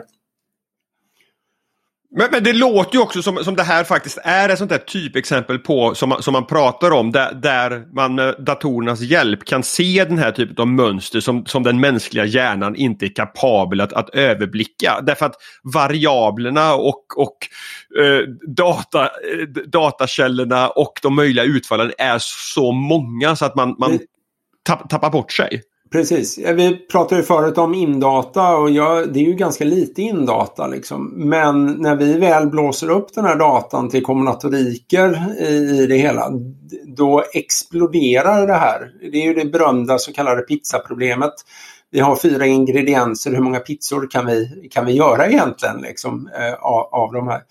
[2.12, 4.78] Men, men, det låter ju också som, som det här faktiskt är ett sånt där
[4.78, 10.06] typexempel på som, som man pratar om där, där man med datorernas hjälp kan se
[10.06, 14.10] den här typen av mönster som, som den mänskliga hjärnan inte är kapabel att, att
[14.10, 15.02] överblicka.
[15.02, 17.38] Därför att variablerna och, och
[18.04, 22.18] eh, data, eh, datakällorna och de möjliga utfallen är
[22.54, 24.00] så många så att man, man
[24.64, 25.62] tapp, tappar bort sig.
[25.92, 26.38] Precis.
[26.38, 30.68] Vi pratade ju förut om indata och jag, det är ju ganska lite indata.
[30.68, 31.14] Liksom.
[31.16, 36.32] Men när vi väl blåser upp den här datan till kombinatoriker i, i det hela
[36.88, 38.92] då exploderar det här.
[39.12, 41.34] Det är ju det berömda så kallade pizzaproblemet.
[41.92, 46.54] Vi har fyra ingredienser, hur många pizzor kan vi, kan vi göra egentligen liksom, eh,
[46.54, 47.42] av, av de här?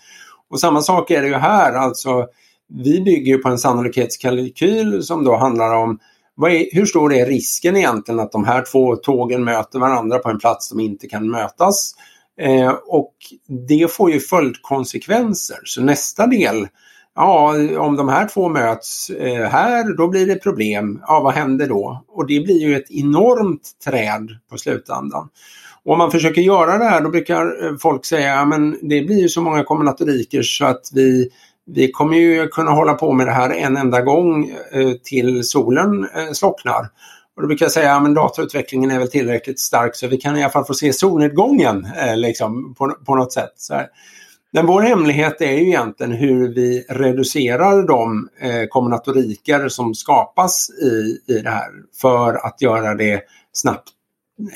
[0.51, 2.27] Och samma sak är det ju här, alltså
[2.69, 5.99] vi bygger på en sannolikhetskalkyl som då handlar om
[6.47, 10.39] är, hur stor är risken egentligen att de här två tågen möter varandra på en
[10.39, 11.95] plats som inte kan mötas?
[12.41, 13.15] Eh, och
[13.69, 15.59] det får ju följdkonsekvenser.
[15.65, 16.69] Så nästa del,
[17.15, 21.01] ja om de här två möts eh, här då blir det problem.
[21.07, 22.05] Ja vad händer då?
[22.09, 25.29] Och det blir ju ett enormt träd på slutändan.
[25.85, 29.21] Och om man försöker göra det här då brukar eh, folk säga men det blir
[29.21, 31.31] ju så många kombinatoriker så att vi
[31.75, 36.09] vi kommer ju kunna hålla på med det här en enda gång eh, till solen
[36.15, 36.89] eh, slocknar.
[37.37, 40.43] Och då brukar jag säga att datautvecklingen är väl tillräckligt stark så vi kan i
[40.43, 43.53] alla fall få se solnedgången eh, liksom, på, på något sätt.
[43.57, 43.83] Så
[44.53, 51.19] Men vår hemlighet är ju egentligen hur vi reducerar de eh, kombinatoriker som skapas i,
[51.33, 53.89] i det här för att göra det snabbt,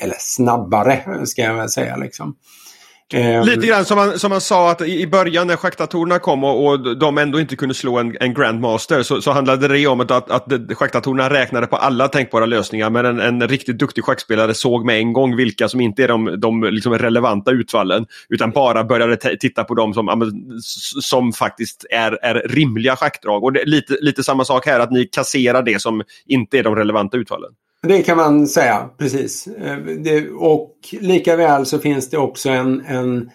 [0.01, 1.95] eller snabbare ska jag väl säga.
[1.95, 2.35] Liksom.
[3.13, 6.67] Eh, Lite grann som man, som man sa att i början när schackdatorerna kom och,
[6.67, 10.11] och de ändå inte kunde slå en, en Grandmaster så, så handlade det om att,
[10.11, 14.85] att, att schackdatorerna räknade på alla tänkbara lösningar men en, en riktigt duktig schackspelare såg
[14.85, 19.17] med en gång vilka som inte är de, de liksom relevanta utfallen utan bara började
[19.17, 20.31] titta på dem som,
[21.01, 23.43] som faktiskt är, är rimliga schackdrag.
[23.43, 26.75] Och det, lite, lite samma sak här att ni kasserar det som inte är de
[26.75, 27.51] relevanta utfallen.
[27.87, 29.47] Det kan man säga, precis.
[29.47, 33.29] Eh, det, och lika väl så finns det också en, en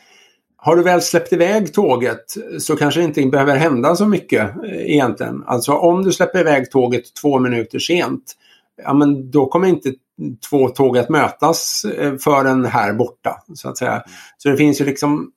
[0.56, 2.24] har du väl släppt iväg tåget
[2.58, 5.44] så kanske det inte behöver hända så mycket eh, egentligen.
[5.46, 8.34] Alltså om du släpper iväg tåget två minuter sent,
[8.84, 9.92] ja men då kommer inte
[10.50, 13.42] två tåg att mötas eh, förrän här borta.
[13.54, 14.02] Så att säga.
[14.38, 15.30] Så det finns ju liksom,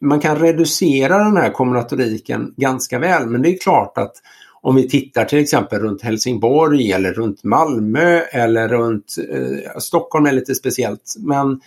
[0.00, 4.12] man kan reducera den här kombinatoriken ganska väl men det är klart att
[4.62, 10.32] om vi tittar till exempel runt Helsingborg eller runt Malmö eller runt eh, Stockholm är
[10.32, 11.14] lite speciellt.
[11.18, 11.60] Men,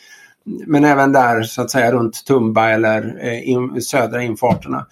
[0.44, 4.86] men även där så att säga runt Tumba eller eh, in, södra infarterna.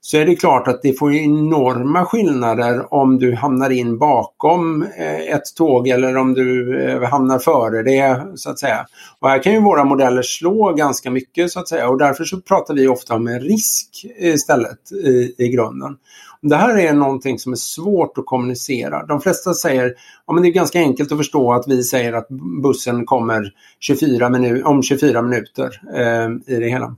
[0.00, 5.34] Så är det klart att det får enorma skillnader om du hamnar in bakom eh,
[5.34, 8.86] ett tåg eller om du eh, hamnar före det så att säga.
[9.20, 12.40] Och här kan ju våra modeller slå ganska mycket så att säga och därför så
[12.40, 15.96] pratar vi ofta om en risk istället i, i grunden.
[16.42, 19.06] Det här är någonting som är svårt att kommunicera.
[19.06, 19.94] De flesta säger
[20.26, 22.28] ja, men det är ganska enkelt att förstå att vi säger att
[22.62, 26.96] bussen kommer 24 minu om 24 minuter eh, i det hela.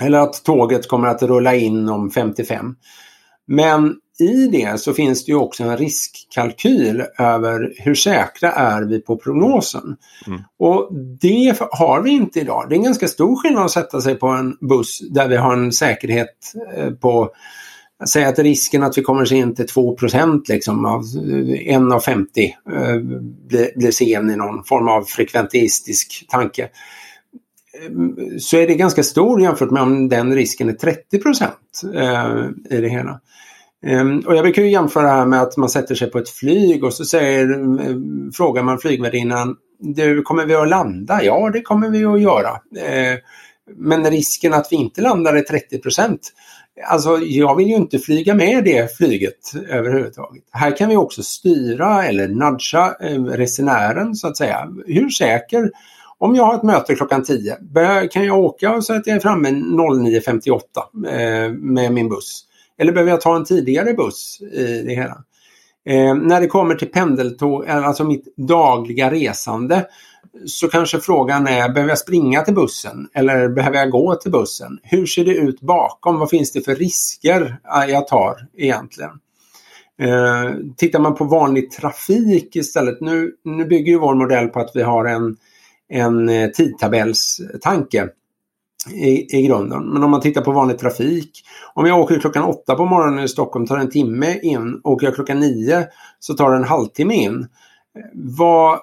[0.00, 2.74] Eller att tåget kommer att rulla in om 55.
[3.46, 9.00] Men i det så finns det ju också en riskkalkyl över hur säkra är vi
[9.00, 9.96] på prognosen.
[10.26, 10.40] Mm.
[10.58, 10.88] Och
[11.20, 12.66] det har vi inte idag.
[12.68, 15.52] Det är en ganska stor skillnad att sätta sig på en buss där vi har
[15.52, 17.30] en säkerhet eh, på
[18.12, 19.96] Säg att risken att vi kommer se in till 2
[20.48, 21.02] liksom av
[21.60, 22.96] en av 50 eh,
[23.48, 26.68] blir, blir sen i någon form av frekventistisk tanke.
[27.86, 31.20] Ehm, så är det ganska stor jämfört med om den risken är 30
[31.94, 33.20] eh, i det hela.
[33.86, 36.28] Ehm, och jag brukar ju jämföra det här med att man sätter sig på ett
[36.28, 41.24] flyg och så säger, ehm, frågar man flygvärdinnan du, kommer vi att landa?
[41.24, 42.60] Ja, det kommer vi att göra.
[43.76, 46.32] Men risken att vi inte landar är 30 procent.
[46.84, 50.42] Alltså jag vill ju inte flyga med det flyget överhuvudtaget.
[50.50, 54.68] Här kan vi också styra eller nudga eh, resenären så att säga.
[54.86, 55.70] Hur säker
[56.18, 57.56] om jag har ett möte klockan 10,
[58.10, 60.60] kan jag åka så att jag är framme 09.58
[61.06, 62.42] eh, med min buss?
[62.78, 65.24] Eller behöver jag ta en tidigare buss i det hela?
[65.88, 69.86] Eh, när det kommer till pendeltåg, eh, alltså mitt dagliga resande,
[70.46, 74.78] så kanske frågan är, behöver jag springa till bussen eller behöver jag gå till bussen?
[74.82, 76.18] Hur ser det ut bakom?
[76.18, 79.10] Vad finns det för risker eh, jag tar egentligen?
[79.98, 84.70] Eh, tittar man på vanlig trafik istället, nu, nu bygger ju vår modell på att
[84.74, 85.36] vi har en,
[85.88, 88.08] en eh, tidtabellstanke
[88.90, 89.92] i, i grunden.
[89.92, 91.44] Men om man tittar på vanlig trafik.
[91.74, 94.80] Om jag åker klockan åtta på morgonen i Stockholm tar det en timme in.
[94.84, 95.86] Åker jag klockan nio
[96.18, 97.40] så tar det en halvtimme in.
[97.96, 98.78] Eh, vad,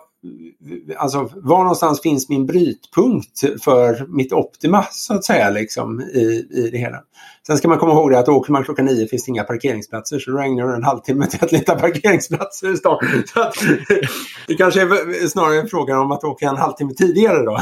[0.98, 6.70] alltså, var någonstans finns min brytpunkt för mitt optima så att säga liksom, i, i
[6.72, 7.04] det hela.
[7.48, 10.20] Sen ska man komma ihåg det att åker man klockan nio finns det inga parkeringsplatser
[10.20, 13.00] så då ägnar du en halvtimme till att leta parkeringsplatser i stan.
[14.48, 17.62] det kanske är snarare en fråga om att åka en halvtimme tidigare då.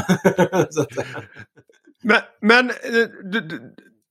[2.02, 2.74] men, men eh,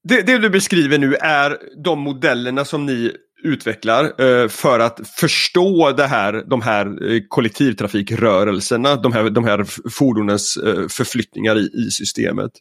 [0.04, 3.12] det, det du beskriver nu är de modellerna som ni
[3.43, 9.89] utvecklar eh, för att förstå det här, de här eh, kollektivtrafikrörelserna, de här, de här
[9.89, 12.51] fordonens eh, förflyttningar i, i systemet.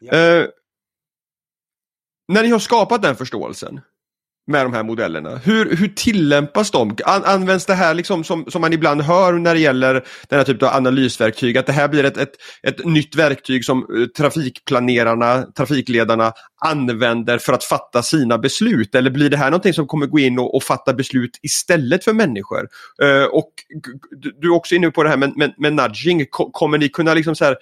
[0.00, 0.12] Ja.
[0.12, 0.46] Eh,
[2.28, 3.80] när ni har skapat den förståelsen,
[4.46, 5.36] med de här modellerna.
[5.36, 6.96] Hur, hur tillämpas de?
[7.04, 9.94] An, används det här liksom som, som man ibland hör när det gäller
[10.28, 13.78] den här typen av analysverktyg, att det här blir ett, ett, ett nytt verktyg som
[13.78, 16.32] eh, trafikplanerarna, trafikledarna
[16.64, 18.94] använder för att fatta sina beslut?
[18.94, 22.12] Eller blir det här någonting som kommer gå in och, och fatta beslut istället för
[22.12, 22.68] människor?
[23.02, 23.50] Uh, och
[24.40, 27.34] du är också inne på det här med, med, med nudging, kommer ni kunna liksom
[27.34, 27.56] så här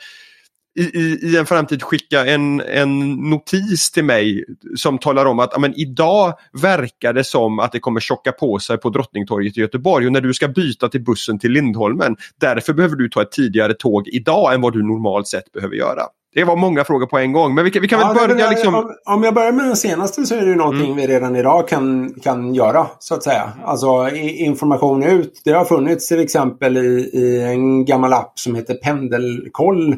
[0.75, 4.45] i, i, i en framtid skicka en, en notis till mig
[4.77, 8.79] som talar om att amen, idag verkar det som att det kommer tjocka på sig
[8.79, 12.97] på Drottningtorget i Göteborg och när du ska byta till bussen till Lindholmen därför behöver
[12.97, 16.03] du ta ett tidigare tåg idag än vad du normalt sett behöver göra.
[16.35, 18.51] Det var många frågor på en gång, men vi kan, vi kan ja, väl börja
[18.51, 18.75] liksom...
[18.75, 20.97] Om, om, jag börjar med den senaste så är det ju någonting mm.
[20.97, 23.53] vi redan idag kan, kan göra, så att säga.
[23.65, 25.43] Alltså information ut.
[25.45, 29.97] Det har funnits till exempel i, i en gammal app som heter Pendelkoll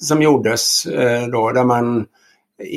[0.00, 2.06] som gjordes eh, då, där man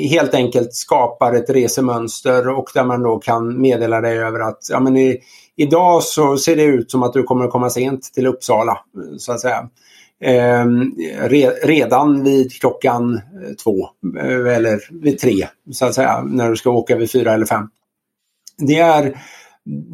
[0.09, 4.79] helt enkelt skapar ett resemönster och där man då kan meddela dig över att ja,
[4.79, 5.19] men i,
[5.55, 9.17] idag så ser det ut som att du kommer att komma sent till Uppsala, eh,
[9.17, 9.69] så att säga.
[10.21, 10.65] Eh,
[11.27, 16.55] re, redan vid klockan eh, två eh, eller vid tre, så att säga, när du
[16.55, 17.69] ska åka vid fyra eller fem.
[18.57, 19.21] Det är,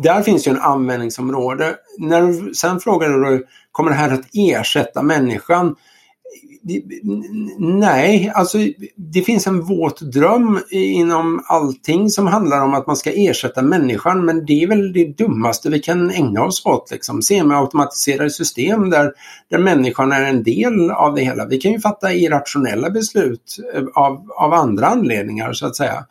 [0.03, 1.75] där finns ju en användningsområde.
[1.97, 5.75] När du sen frågar du, kommer det här att ersätta människan?
[7.59, 8.57] Nej, alltså
[8.95, 14.25] det finns en våt dröm inom allting som handlar om att man ska ersätta människan
[14.25, 16.91] men det är väl det dummaste vi kan ägna oss åt.
[16.91, 17.21] Liksom.
[17.45, 19.11] med automatiserade system där,
[19.49, 21.45] där människan är en del av det hela.
[21.45, 26.05] Vi kan ju fatta irrationella beslut eh, av, av andra anledningar så att säga.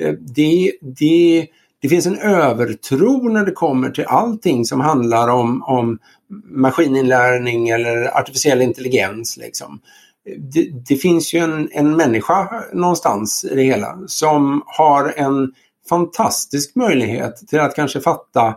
[0.00, 1.46] Eh, det, det,
[1.84, 5.98] det finns en övertro när det kommer till allting som handlar om, om
[6.44, 9.36] maskininlärning eller artificiell intelligens.
[9.36, 9.80] Liksom.
[10.38, 15.52] Det, det, finns ju en, en människa någonstans i det hela som har en
[15.88, 18.56] fantastisk möjlighet till att kanske fatta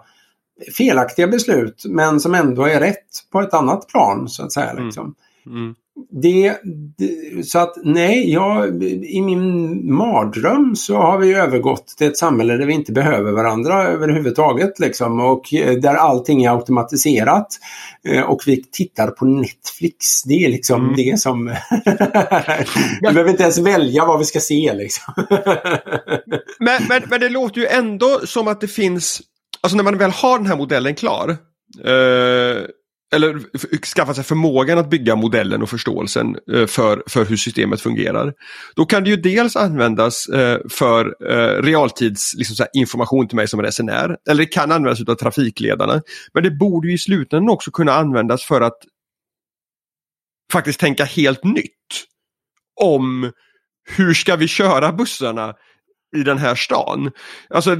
[0.78, 4.72] felaktiga beslut men som ändå är rätt på ett annat plan så att säga.
[4.72, 4.86] Mm.
[4.86, 5.16] Liksom.
[5.46, 5.58] Mm.
[5.58, 5.76] Mm
[6.10, 6.58] det,
[6.98, 12.58] det, så att nej, jag, i min mardröm så har vi övergått till ett samhälle
[12.58, 14.80] där vi inte behöver varandra överhuvudtaget.
[14.80, 17.48] Liksom, och eh, där allting är automatiserat.
[18.04, 20.24] Eh, och vi tittar på Netflix.
[20.24, 20.96] Det är liksom mm.
[20.96, 21.46] det som...
[23.02, 24.74] vi behöver inte ens välja vad vi ska se.
[24.74, 25.14] Liksom.
[26.60, 29.22] men, men, men det låter ju ändå som att det finns,
[29.62, 31.38] alltså när man väl har den här modellen klar.
[31.86, 32.64] Eh,
[33.16, 33.40] eller
[33.96, 38.34] skaffa sig förmågan att bygga modellen och förståelsen eh, för, för hur systemet fungerar.
[38.76, 41.04] Då kan det ju dels användas eh, för
[41.62, 44.18] realtidsinformation realtids liksom information till mig som resenär.
[44.30, 46.02] Eller det kan användas av trafikledarna.
[46.34, 48.78] Men det borde ju i slutändan också kunna användas för att
[50.52, 51.74] faktiskt tänka helt nytt.
[52.82, 53.32] Om
[53.90, 55.54] hur ska vi köra bussarna
[56.16, 57.12] i den här stan.
[57.50, 57.78] Alltså,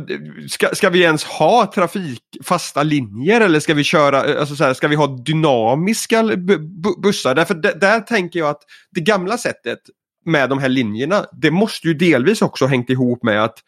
[0.50, 4.88] ska, ska vi ens ha trafikfasta linjer eller ska vi köra, alltså så här, ska
[4.88, 6.24] vi ha dynamiska
[7.04, 7.36] bussar?
[7.36, 8.62] Därför där tänker jag att
[8.92, 9.80] det gamla sättet
[10.26, 13.60] med de här linjerna, det måste ju delvis också hängt ihop med att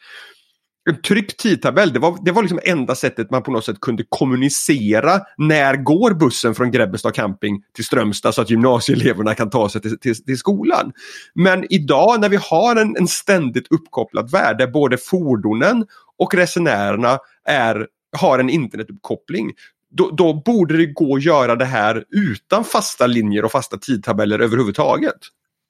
[0.89, 4.04] en tryckt tidtabell, det var, det var liksom enda sättet man på något sätt kunde
[4.10, 9.82] kommunicera när går bussen från Grebbestad camping till Strömstad så att gymnasieeleverna kan ta sig
[9.82, 10.91] till, till, till skolan.
[11.34, 15.86] Men idag när vi har en, en ständigt uppkopplad värld där både fordonen
[16.17, 19.52] och resenärerna är, har en internetuppkoppling
[19.91, 24.39] då, då, borde det gå att göra det här utan fasta linjer och fasta tidtabeller
[24.39, 25.19] överhuvudtaget.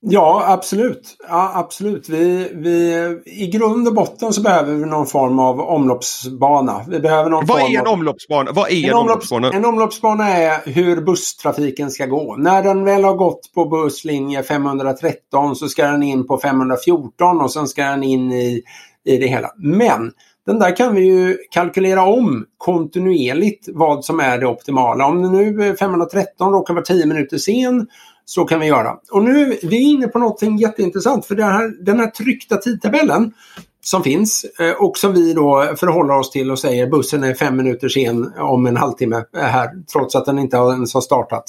[0.01, 1.17] Ja, absolut.
[1.29, 2.09] Ja, absolut.
[2.09, 6.85] Vi, vi, I grund och botten så behöver vi någon form av omloppsbana.
[6.87, 7.93] Vi behöver någon Vad form är en av...
[7.93, 8.51] omloppsbana?
[8.51, 9.51] Vad är en, en omloppsbana?
[9.51, 12.35] En omloppsbana är hur busstrafiken ska gå.
[12.35, 17.51] När den väl har gått på busslinje 513 så ska den in på 514 och
[17.51, 18.61] sen ska den in i,
[19.05, 19.51] i det hela.
[19.57, 20.11] Men
[20.45, 25.05] den där kan vi ju kalkylera om kontinuerligt vad som är det optimala.
[25.05, 27.87] Om nu 513 råkar vara 10 minuter sen
[28.29, 28.97] så kan vi göra.
[29.11, 33.33] Och nu vi är vi inne på någonting jätteintressant för här, den här tryckta tidtabellen
[33.81, 37.57] som finns eh, och som vi då förhåller oss till och säger bussen är fem
[37.57, 41.43] minuter sen om en halvtimme eh, här trots att den inte ens har startat.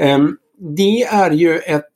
[0.00, 0.36] Ehm,
[0.76, 1.92] det är ju ett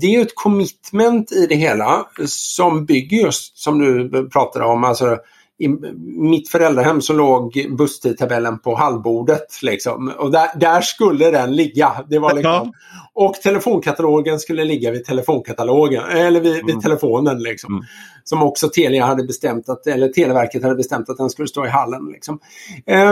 [0.00, 5.18] det är ett commitment i det hela som bygger just som du pratade om, alltså
[5.58, 5.68] i
[6.06, 9.62] mitt föräldrahem så låg busstidtabellen på hallbordet.
[9.62, 10.12] Liksom.
[10.18, 12.04] Och där, där, skulle den ligga.
[12.08, 12.72] Det var liksom.
[13.14, 16.66] Och telefonkatalogen skulle ligga vid telefonkatalogen, eller vid, mm.
[16.66, 17.38] vid telefonen.
[17.42, 17.74] Liksom.
[17.74, 17.84] Mm.
[18.24, 21.68] Som också Telia hade bestämt att, eller Televerket hade bestämt att den skulle stå i
[21.68, 22.06] hallen.
[22.12, 22.38] Liksom.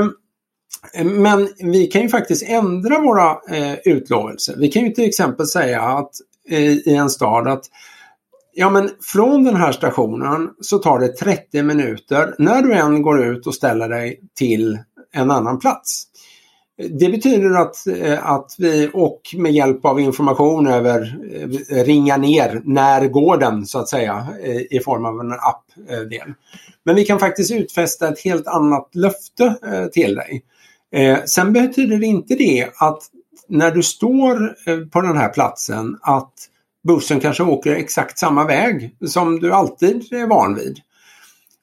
[0.01, 0.13] Um,
[1.05, 4.55] men vi kan ju faktiskt ändra våra eh, utlovelser.
[4.59, 6.11] Vi kan ju till exempel säga att
[6.51, 7.65] eh, i en stad att
[8.61, 13.25] Ja men från den här stationen så tar det 30 minuter när du än går
[13.25, 14.79] ut och ställer dig till
[15.13, 16.05] en annan plats.
[16.91, 21.19] Det betyder att, eh, att vi och med hjälp av information över
[21.71, 26.35] eh, ringa ner när går den så att säga eh, i form av en appdel.
[26.85, 29.55] Men vi kan faktiskt utfästa ett helt annat löfte
[29.93, 30.45] till dig.
[31.27, 33.03] Sen betyder det inte det att
[33.49, 34.55] när du står
[34.85, 36.33] på den här platsen att
[36.87, 40.81] bussen kanske åker exakt samma väg som du alltid är van vid.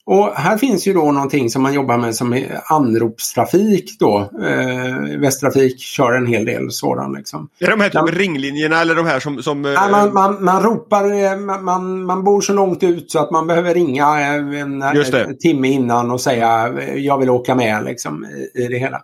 [0.09, 4.29] Och här finns ju då någonting som man jobbar med som är anropstrafik då.
[4.41, 7.13] Eh, Västtrafik kör en hel del sådan.
[7.13, 7.49] Liksom.
[7.59, 9.43] Är de här typ ringlinjerna eller de här som...
[9.43, 9.71] som eh...
[9.71, 13.47] ja, man, man, man ropar, eh, man, man bor så långt ut så att man
[13.47, 18.67] behöver ringa en, en timme innan och säga jag vill åka med liksom, i, i
[18.67, 18.97] det hela.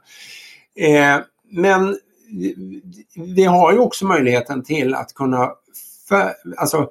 [0.79, 1.97] Eh, men
[3.35, 5.51] vi har ju också möjligheten till att kunna
[6.09, 6.89] för, alltså,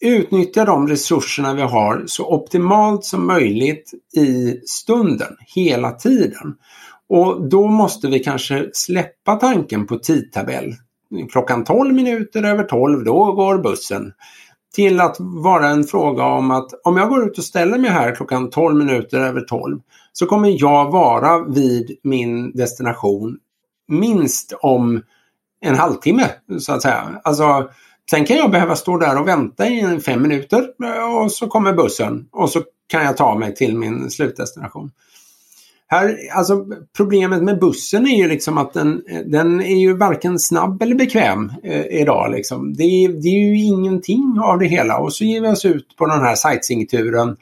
[0.00, 6.54] utnyttja de resurserna vi har så optimalt som möjligt i stunden, hela tiden.
[7.08, 10.74] Och då måste vi kanske släppa tanken på tidtabell.
[11.32, 14.12] Klockan 12 minuter över 12, då går bussen.
[14.74, 18.14] Till att vara en fråga om att om jag går ut och ställer mig här
[18.14, 19.80] klockan 12 minuter över 12
[20.12, 23.38] så kommer jag vara vid min destination
[23.88, 25.02] minst om
[25.60, 27.20] en halvtimme så att säga.
[27.24, 27.70] Alltså
[28.10, 31.72] Sen kan jag behöva stå där och vänta i fem minuter eh, och så kommer
[31.72, 34.90] bussen och så kan jag ta mig till min slutdestination.
[35.86, 40.38] Här, alltså, problemet med bussen är ju liksom att den, eh, den är ju varken
[40.38, 42.30] snabb eller bekväm eh, idag.
[42.30, 42.74] Liksom.
[42.74, 46.06] Det, det, är ju ingenting av det hela och så ger vi oss ut på
[46.06, 47.36] den här sightseeingturen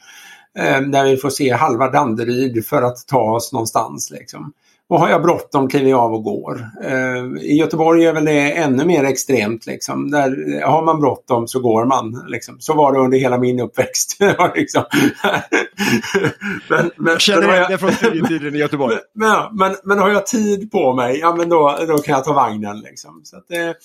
[0.59, 4.11] eh, där vi får se halva Danderyd för att ta oss någonstans.
[4.11, 4.53] Liksom.
[4.91, 6.71] Och har jag bråttom kliver jag av och går.
[6.85, 9.67] Eh, I Göteborg är väl det ännu mer extremt.
[9.67, 10.11] Liksom.
[10.11, 12.25] Där har man bråttom så går man.
[12.29, 12.61] Liksom.
[12.61, 14.17] Så var det under hela min uppväxt.
[14.55, 14.85] liksom.
[16.71, 18.97] men, men, Känner men, jag, det från studietiden i Göteborg.
[19.15, 22.33] Men, men, men, har jag tid på mig, ja men då, då kan jag ta
[22.33, 22.81] vagnen.
[22.81, 23.21] Liksom.
[23.25, 23.77] Så att, det,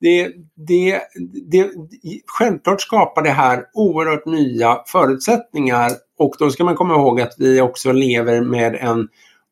[0.00, 0.32] det,
[0.66, 1.02] det,
[1.50, 1.70] det,
[2.26, 7.60] självklart skapar det här oerhört nya förutsättningar och då ska man komma ihåg att vi
[7.60, 9.08] också lever med en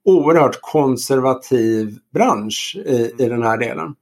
[0.08, 3.94] oerhört konservativ bransch i, i den här delen.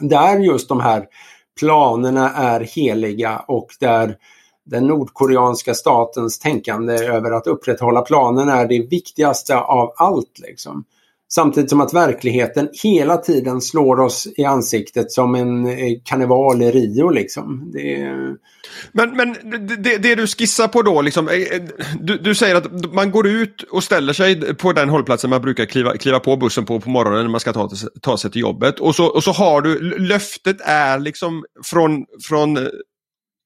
[0.00, 1.06] Där just de här
[1.60, 4.16] planerna är heliga och där
[4.64, 10.38] den nordkoreanska statens tänkande över att upprätthålla planen är det viktigaste av allt.
[10.38, 10.84] Liksom.
[11.30, 16.70] Samtidigt som att verkligheten hela tiden slår oss i ansiktet som en eh, karneval i
[16.70, 17.10] Rio.
[17.10, 17.70] Liksom.
[17.72, 17.98] Det...
[18.92, 19.36] Men, men
[19.82, 21.62] det, det, du skissar på då, liksom, eh, eh,
[22.00, 25.64] du, du, säger att man går ut och ställer sig på den hållplatsen man brukar
[25.64, 27.70] kliva, kliva på bussen på på morgonen när man ska ta,
[28.02, 28.80] ta sig till jobbet.
[28.80, 32.58] Och så, och så har du, löftet är liksom från, från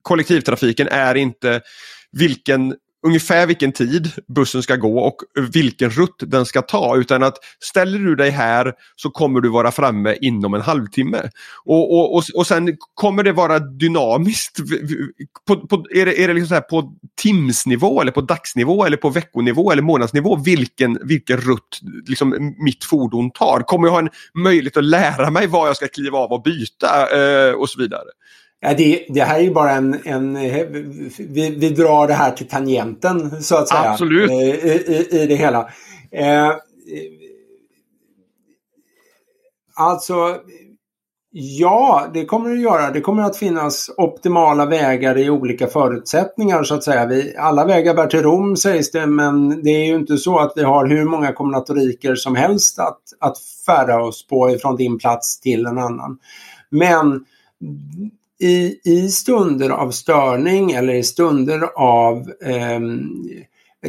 [0.02, 1.60] kollektivtrafiken är inte
[2.12, 2.74] vilken
[3.07, 5.16] ungefär vilken tid bussen ska gå och
[5.53, 6.96] vilken rutt den ska ta.
[6.96, 11.30] Utan att ställer du dig här så kommer du vara framme inom en halvtimme.
[11.64, 14.59] Och, och, och, och sen kommer det vara dynamiskt.
[15.46, 16.92] På, på, är det, är det liksom så här på
[17.22, 23.30] timsnivå eller på dagsnivå eller på veckonivå eller månadsnivå vilken, vilken rutt liksom, mitt fordon
[23.30, 23.61] tar?
[23.61, 27.09] Kommer jag ha en möjlighet att lära mig var jag ska kliva av och byta
[27.16, 28.09] eh, och så vidare?
[28.64, 29.98] Ja, det, det, här är ju bara en...
[30.04, 30.34] en
[31.18, 33.90] vi, vi, drar det här till tangenten så att säga.
[33.90, 34.30] Absolut.
[34.30, 35.68] Eh, I, i, i det hela.
[36.10, 36.52] Eh,
[39.74, 40.36] alltså,
[41.30, 42.90] ja, det kommer det att göra.
[42.90, 47.06] Det kommer att finnas optimala vägar i olika förutsättningar så att säga.
[47.06, 50.52] Vi, alla vägar bär till Rom sägs det, men det är ju inte så att
[50.56, 55.40] vi har hur många kombinatoriker som helst att, att färda oss på ifrån din plats
[55.40, 56.18] till en annan.
[56.70, 57.24] Men
[58.43, 62.80] i, i stunder av störning eller i stunder av, eh,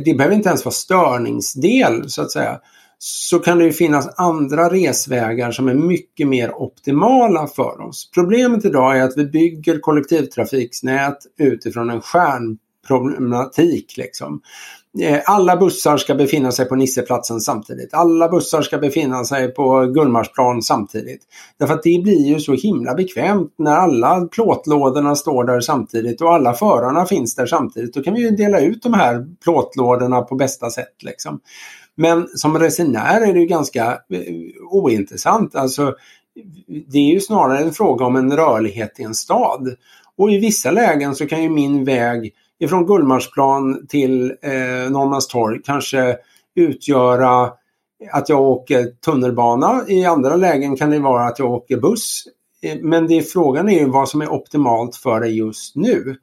[0.03, 2.59] det behöver inte ens vara störningsdel så att säga,
[2.97, 8.11] så kan det ju finnas andra resvägar som är mycket mer optimala för oss.
[8.13, 13.97] Problemet idag är att vi bygger kollektivtrafiksnät utifrån en stjärnproblematik.
[13.97, 14.41] Liksom.
[15.01, 17.93] Eh, alla bussar ska befinna sig på Nisseplatsen samtidigt.
[17.93, 21.21] Alla bussar ska befinna sig på Gullmarsplan samtidigt.
[21.59, 26.33] Därför att det blir ju så himla bekvämt när alla plåtlådorna står där samtidigt och
[26.33, 27.93] alla förarna finns där samtidigt.
[27.93, 31.03] Då kan vi ju dela ut de här plåtlådorna på bästa sätt.
[31.03, 31.39] Liksom.
[31.95, 34.19] Men som resenär är det ju ganska eh,
[34.69, 35.55] ointressant.
[35.55, 35.95] Alltså,
[36.91, 39.75] det är ju snarare en fråga om en rörlighet i en stad.
[40.17, 46.17] Och i vissa lägen så kan ju min väg ifrån Gullmarsplan till eh, Norrmalmstorg kanske
[46.55, 47.51] utgöra
[48.11, 49.81] att jag åker tunnelbana.
[49.87, 52.23] I andra lägen kan det vara att jag åker buss.
[52.61, 56.15] Eh, men det är, frågan är ju vad som är optimalt för dig just nu.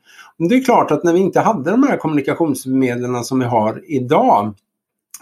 [0.49, 4.55] Det är klart att när vi inte hade de här kommunikationsmedlen som vi har idag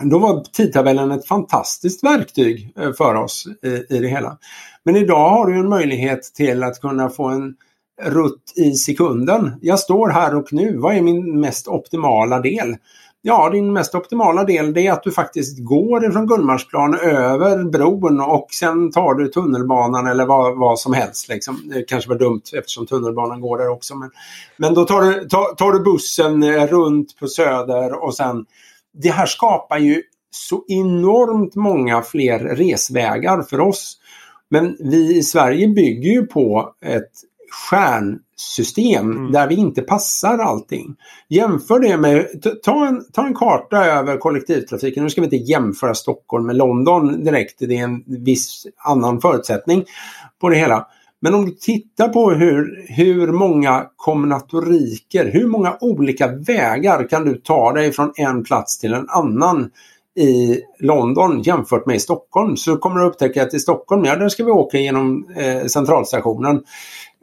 [0.00, 4.38] då var tidtabellen ett fantastiskt verktyg eh, för oss i, i det hela.
[4.82, 7.54] Men idag har du en möjlighet till att kunna få en
[8.02, 9.52] rutt i sekunden.
[9.60, 10.76] Jag står här och nu.
[10.76, 12.76] Vad är min mest optimala del?
[13.22, 18.20] Ja, din mest optimala del det är att du faktiskt går ifrån Gullmarsplan över bron
[18.20, 21.28] och sen tar du tunnelbanan eller vad, vad som helst.
[21.28, 21.62] Liksom.
[21.64, 23.96] Det kanske var dumt eftersom tunnelbanan går där också.
[23.96, 24.10] Men,
[24.56, 28.46] men då tar du, tar, tar du bussen eh, runt på Söder och sen...
[28.92, 33.98] Det här skapar ju så enormt många fler resvägar för oss.
[34.50, 37.10] Men vi i Sverige bygger ju på ett
[37.50, 39.32] stjärnsystem mm.
[39.32, 40.96] där vi inte passar allting.
[41.28, 42.26] Jämför det med,
[42.62, 45.04] ta en, ta en karta över kollektivtrafiken.
[45.04, 47.58] Nu ska vi inte jämföra Stockholm med London direkt.
[47.58, 49.84] Det är en viss annan förutsättning
[50.40, 50.86] på det hela.
[51.20, 57.34] Men om du tittar på hur, hur många kombinatoriker, hur många olika vägar kan du
[57.34, 59.70] ta dig från en plats till en annan
[60.18, 64.28] i London jämfört med i Stockholm så kommer du upptäcka att i Stockholm, ja där
[64.28, 66.62] ska vi åka genom eh, centralstationen.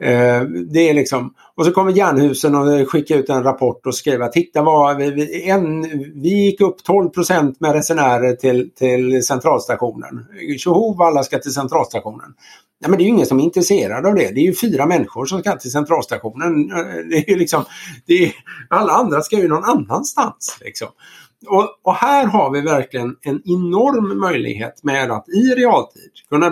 [0.02, 4.24] Eh, det är liksom, och så kommer Jernhusen och skickar ut en rapport och skriver
[4.24, 5.82] att titta vad, vi, en,
[6.14, 10.26] vi gick upp 12% med resenärer till, till centralstationen.
[10.58, 12.34] Tjoho, alla ska till centralstationen.
[12.80, 14.30] Nej, men det är ju ingen som är intresserad av det.
[14.34, 16.70] Det är ju fyra människor som ska till centralstationen.
[16.70, 16.76] Eh,
[17.10, 17.64] det är liksom,
[18.06, 18.32] det är,
[18.70, 20.58] alla andra ska ju någon annanstans.
[20.60, 20.88] Liksom.
[21.48, 26.50] Och, och, här har vi verkligen en enorm möjlighet med att i realtid kunna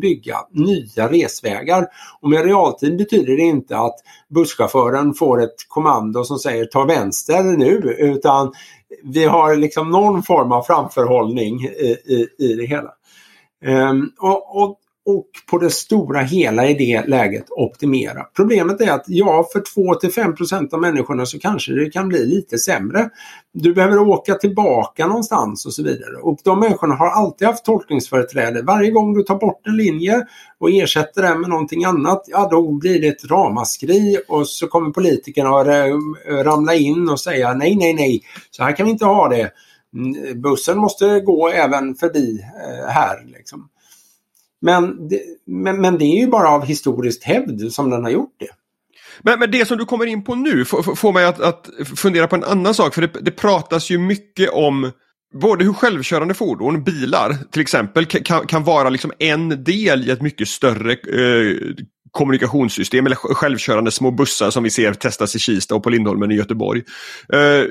[0.00, 1.86] bygga nya resvägar.
[2.20, 3.96] Och med realtid betyder det inte att
[4.28, 8.52] busschauffören får ett kommando som säger ta vänster nu utan
[9.04, 12.90] vi har liksom någon form av framförhållning i, i, i det hela.
[13.64, 18.22] Um, och, och och på det stora hela i det läget optimera.
[18.36, 20.34] Problemet är att ja, för 2 till 5
[20.72, 23.10] av människorna så kanske det kan bli lite sämre.
[23.52, 26.16] Du behöver åka tillbaka någonstans och så vidare.
[26.22, 28.62] Och de människorna har alltid haft tolkningsföreträde.
[28.62, 30.26] Varje gång du tar bort en linje
[30.58, 34.90] och ersätter den med någonting annat, ja då blir det ett ramaskri och så kommer
[34.90, 35.66] politikerna att
[36.44, 39.50] ramla in och säga nej, nej, nej, så här kan vi inte ha det.
[39.94, 43.24] Mm, bussen måste gå även förbi eh, här.
[43.36, 43.68] Liksom.
[44.60, 48.34] Men det, men, men det är ju bara av historiskt hävd som den har gjort
[48.38, 48.50] det.
[49.22, 52.36] Men, men det som du kommer in på nu får, mig att, att, fundera på
[52.36, 52.94] en annan sak.
[52.94, 54.92] För det, det, pratas ju mycket om
[55.34, 60.22] både hur självkörande fordon, bilar till exempel, kan, kan vara liksom en del i ett
[60.22, 61.74] mycket större eh,
[62.16, 66.34] kommunikationssystem eller självkörande små bussar som vi ser testas i Kista och på Lindholmen i
[66.34, 66.82] Göteborg.
[67.32, 67.64] Eh,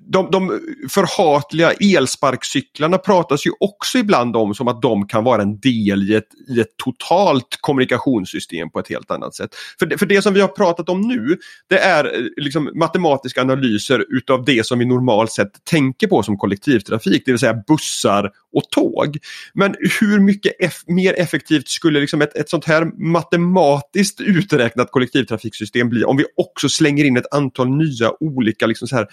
[0.00, 5.60] de, de förhatliga elsparkcyklarna pratas ju också ibland om som att de kan vara en
[5.60, 9.50] del i ett, i ett totalt kommunikationssystem på ett helt annat sätt.
[9.78, 11.38] För det, för det som vi har pratat om nu
[11.68, 16.38] det är eh, liksom matematiska analyser utav det som vi normalt sett tänker på som
[16.38, 19.18] kollektivtrafik, det vill säga bussar och tåg.
[19.54, 25.88] Men hur mycket eff mer effektivt skulle liksom ett, ett sånt här matematiskt uträknat kollektivtrafiksystem
[25.88, 29.06] bli om vi också slänger in ett antal nya olika liksom så här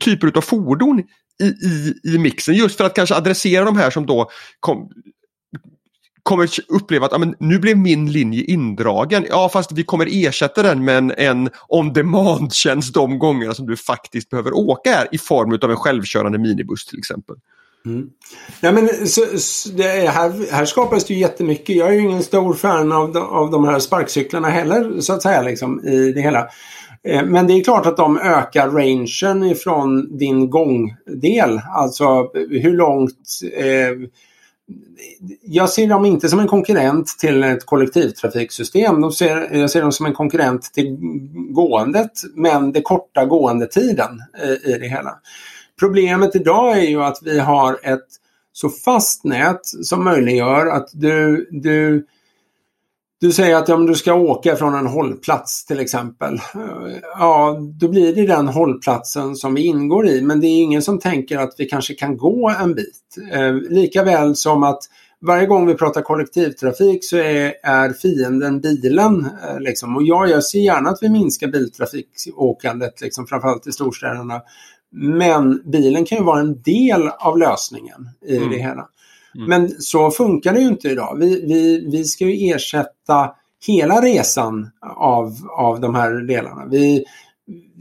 [0.00, 1.02] typer av fordon
[1.42, 2.54] i, i, i mixen.
[2.54, 4.90] Just för att kanske adressera de här som då kom,
[6.22, 9.26] kommer uppleva att ja, men, nu blev min linje indragen.
[9.28, 13.76] Ja fast vi kommer ersätta den med en, en on demand-tjänst de gångerna som du
[13.76, 17.36] faktiskt behöver åka här i form av en självkörande minibuss till exempel.
[17.86, 18.08] Mm.
[18.60, 21.76] Ja, men, så, så det, här, här skapas det ju jättemycket.
[21.76, 25.22] Jag är ju ingen stor fan av, de, av de här sparkcyklarna heller så att
[25.22, 26.48] säga liksom, i det hela.
[27.08, 31.60] Eh, men det är klart att de ökar rangen ifrån din gångdel.
[31.76, 34.08] Alltså hur långt eh,
[35.42, 39.00] jag ser dem inte som en konkurrent till ett kollektivtrafiksystem.
[39.00, 40.96] De ser, jag ser dem som en konkurrent till
[41.50, 45.18] gåendet men det korta gåendetiden eh, i, det hela.
[45.78, 48.06] Problemet idag är ju att vi har ett
[48.52, 52.06] så fast nät som möjliggör att du, du
[53.22, 56.38] du säger att om du ska åka från en hållplats till exempel.
[57.18, 60.22] Ja, då blir det den hållplatsen som vi ingår i.
[60.22, 63.16] Men det är ingen som tänker att vi kanske kan gå en bit.
[63.32, 64.78] Eh, Likaväl som att
[65.20, 69.26] varje gång vi pratar kollektivtrafik så är, är fienden bilen.
[69.48, 69.96] Eh, liksom.
[69.96, 74.42] Och ja, jag ser gärna att vi minskar biltrafikåkandet, liksom, framförallt i storstäderna.
[74.92, 78.50] Men bilen kan ju vara en del av lösningen i mm.
[78.50, 78.88] det hela.
[79.34, 79.48] Mm.
[79.48, 81.16] Men så funkar det ju inte idag.
[81.20, 83.30] Vi, vi, vi ska ju ersätta
[83.66, 86.66] hela resan av, av de här delarna.
[86.70, 87.04] Vi,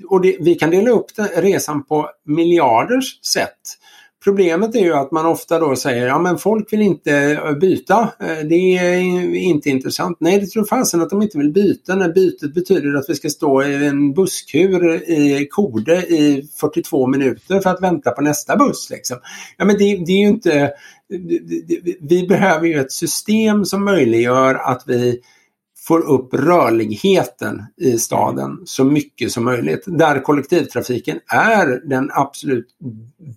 [0.09, 3.77] och det, vi kan dela upp resan på miljarders sätt.
[4.23, 8.11] Problemet är ju att man ofta då säger ja men folk vill inte eh, byta.
[8.19, 8.99] Eh, det är
[9.35, 10.17] inte intressant.
[10.19, 13.29] Nej, det tror fasen att de inte vill byta när bytet betyder att vi ska
[13.29, 18.89] stå i en busskur i Kode i 42 minuter för att vänta på nästa buss.
[18.89, 19.17] Liksom.
[19.57, 20.71] Ja, men det, det är ju inte...
[22.01, 25.21] Vi behöver ju ett system som möjliggör att vi
[25.87, 29.83] får upp rörligheten i staden så mycket som möjligt.
[29.85, 32.67] Där kollektivtrafiken är den absolut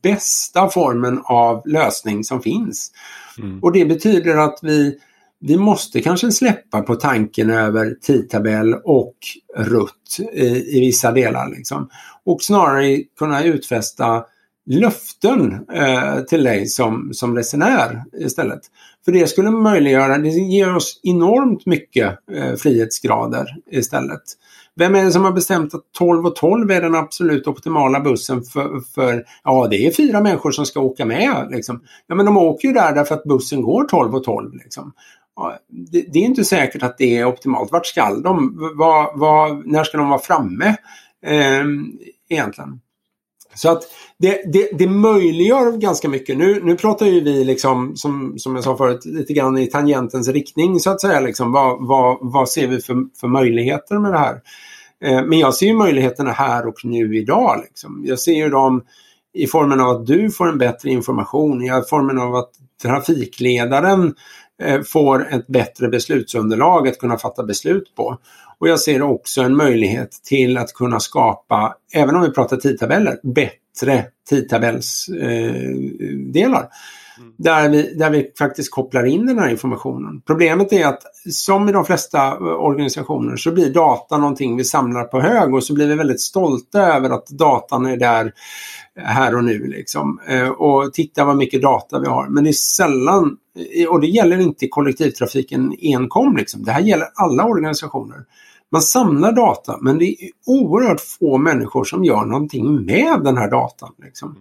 [0.03, 2.93] bästa formen av lösning som finns.
[3.39, 3.61] Mm.
[3.63, 4.99] Och det betyder att vi,
[5.41, 9.15] vi måste kanske släppa på tanken över tidtabell och
[9.57, 10.47] rutt i,
[10.77, 11.51] i vissa delar.
[11.51, 11.89] Liksom.
[12.25, 14.25] Och snarare kunna utfästa
[14.67, 18.61] löften eh, till dig som, som resenär istället.
[19.05, 24.23] För det skulle möjliggöra, det ger oss enormt mycket eh, frihetsgrader istället.
[24.77, 28.43] Vem är det som har bestämt att 12 och 12 är den absolut optimala bussen
[28.43, 31.49] för, för ja det är fyra människor som ska åka med.
[31.51, 31.83] Liksom.
[32.07, 34.55] Ja men de åker ju där därför att bussen går 12 och 12.
[34.55, 34.93] Liksom.
[35.37, 37.73] Ja, det, det, är inte säkert att det är optimalt.
[37.73, 38.57] Vart ska de?
[38.77, 40.77] Var, var, när ska de vara framme?
[41.27, 41.65] Eh,
[42.29, 42.81] egentligen.
[43.55, 43.83] Så att
[44.19, 46.39] det, det, det möjliggör ganska mycket.
[46.39, 50.29] Nu, nu pratar ju vi liksom, som, som jag sa förut, lite grann i tangentens
[50.29, 51.21] riktning så att säga.
[51.21, 54.41] Liksom, vad, vad, vad ser vi för, för möjligheter med det här?
[55.05, 57.61] Eh, men jag ser ju möjligheterna här och nu idag.
[57.65, 58.03] Liksom.
[58.07, 58.83] Jag ser ju dem
[59.35, 62.51] i formen av att du får en bättre information, i formen av att
[62.83, 64.15] trafikledaren
[64.63, 68.19] eh, får ett bättre beslutsunderlag att kunna fatta beslut på.
[68.59, 73.19] Och jag ser också en möjlighet till att kunna skapa, även om vi pratar tidtabeller,
[73.23, 76.61] bättre tidtabellsdelar.
[76.61, 76.67] Eh,
[77.37, 80.21] där, vi, där vi faktiskt kopplar in den här informationen.
[80.27, 85.05] Problemet är att som i de flesta eh, organisationer så blir data någonting vi samlar
[85.05, 88.33] på hög och så blir vi väldigt stolta över att datan är där
[88.97, 89.67] här och nu.
[89.67, 90.21] Liksom.
[90.27, 92.29] Eh, och titta vad mycket data vi har.
[92.29, 93.37] Men det är sällan,
[93.89, 96.37] och det gäller inte kollektivtrafiken enkom.
[96.37, 96.65] Liksom.
[96.65, 98.25] Det här gäller alla organisationer.
[98.73, 103.51] Man samlar data men det är oerhört få människor som gör någonting med den här
[103.51, 103.93] datan.
[104.03, 104.37] Liksom.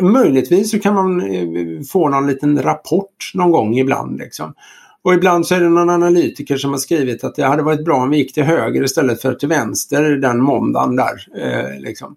[0.00, 4.18] Möjligtvis så kan man eh, få någon liten rapport någon gång ibland.
[4.18, 4.54] Liksom.
[5.02, 7.96] Och ibland så är det någon analytiker som har skrivit att det hade varit bra
[7.96, 11.26] om vi gick till höger istället för till vänster den måndagen där.
[11.36, 12.16] Eh, liksom.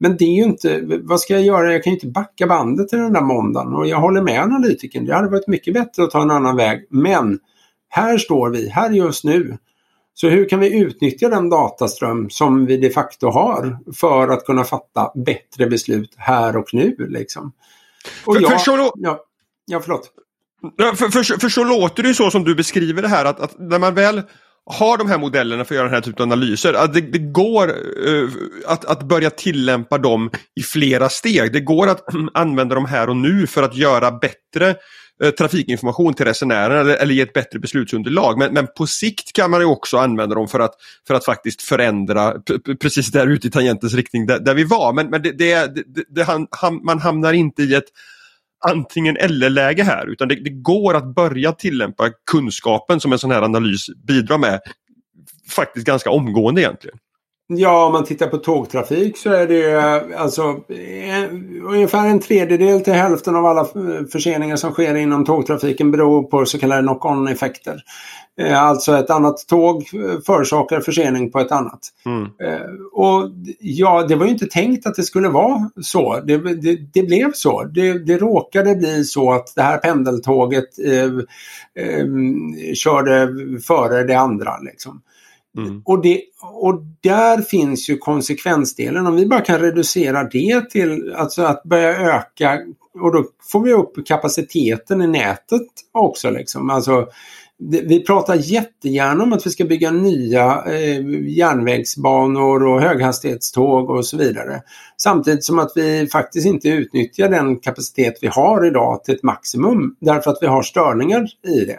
[0.00, 1.72] Men det är ju inte, vad ska jag göra?
[1.72, 5.04] Jag kan ju inte backa bandet till den där måndagen och jag håller med analytikern.
[5.04, 6.86] Det hade varit mycket bättre att ta en annan väg.
[6.90, 7.38] Men
[7.88, 9.58] här står vi, här just nu.
[10.14, 14.64] Så hur kan vi utnyttja den dataström som vi de facto har för att kunna
[14.64, 16.96] fatta bättre beslut här och nu?
[16.98, 17.52] Liksom?
[18.24, 19.24] Och för, jag, för så, ja,
[19.66, 20.10] ja, förlåt.
[20.78, 23.78] För, för, för, så låter det så som du beskriver det här att, att när
[23.78, 24.22] man väl
[24.66, 27.18] har de här modellerna för att göra den här typen av analyser, att det, det
[27.18, 27.68] går
[28.08, 28.30] uh,
[28.66, 31.52] att, att börja tillämpa dem i flera steg.
[31.52, 32.04] Det går att
[32.34, 34.76] använda dem här och nu för att göra bättre
[35.22, 38.38] Eh, trafikinformation till resenärerna eller, eller ge ett bättre beslutsunderlag.
[38.38, 40.74] Men, men på sikt kan man ju också använda dem för att,
[41.06, 42.34] för att faktiskt förändra
[42.80, 44.92] precis där ute i tangentens riktning där, där vi var.
[44.92, 47.88] Men, men det, det, det, det ham, man hamnar inte i ett
[48.66, 53.42] antingen eller-läge här utan det, det, går att börja tillämpa kunskapen som en sån här
[53.42, 54.60] analys bidrar med
[55.50, 56.98] faktiskt ganska omgående egentligen.
[57.46, 60.60] Ja, om man tittar på tågtrafik så är det alltså
[61.04, 63.64] en, ungefär en tredjedel till hälften av alla
[64.12, 67.82] förseningar som sker inom tågtrafiken beror på så kallade knock-on effekter.
[68.40, 69.88] Eh, alltså ett annat tåg
[70.26, 71.80] förorsakar försening på ett annat.
[72.06, 72.22] Mm.
[72.22, 73.30] Eh, och
[73.60, 76.20] ja, det var ju inte tänkt att det skulle vara så.
[76.20, 77.64] Det, det, det blev så.
[77.64, 81.04] Det, det råkade bli så att det här pendeltåget eh,
[81.84, 82.06] eh,
[82.74, 83.28] körde
[83.66, 84.58] före det andra.
[84.58, 85.02] Liksom.
[85.58, 85.82] Mm.
[85.84, 89.06] Och, det, och där finns ju konsekvensdelen.
[89.06, 92.58] Om vi bara kan reducera det till alltså att börja öka
[93.00, 96.30] och då får vi upp kapaciteten i nätet också.
[96.30, 96.70] Liksom.
[96.70, 97.06] Alltså,
[97.70, 104.16] vi pratar jättegärna om att vi ska bygga nya eh, järnvägsbanor och höghastighetståg och så
[104.16, 104.62] vidare.
[104.96, 109.96] Samtidigt som att vi faktiskt inte utnyttjar den kapacitet vi har idag till ett maximum
[110.00, 111.78] därför att vi har störningar i det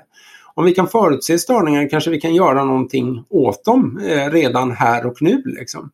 [0.56, 5.06] om vi kan förutse störningar kanske vi kan göra någonting åt dem eh, redan här
[5.06, 5.42] och nu.
[5.46, 5.92] Liksom.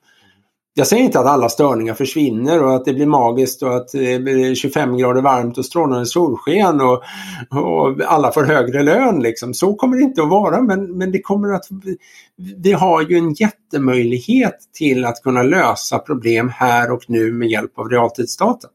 [0.74, 4.20] Jag säger inte att alla störningar försvinner och att det blir magiskt och att det
[4.20, 7.04] blir 25 grader varmt och strålande solsken och,
[7.50, 9.20] och alla får högre lön.
[9.20, 9.54] Liksom.
[9.54, 11.66] Så kommer det inte att vara men, men det kommer att...
[12.58, 17.80] Vi har ju en jättemöjlighet till att kunna lösa problem här och nu med hjälp
[17.80, 18.68] av realtidsdata.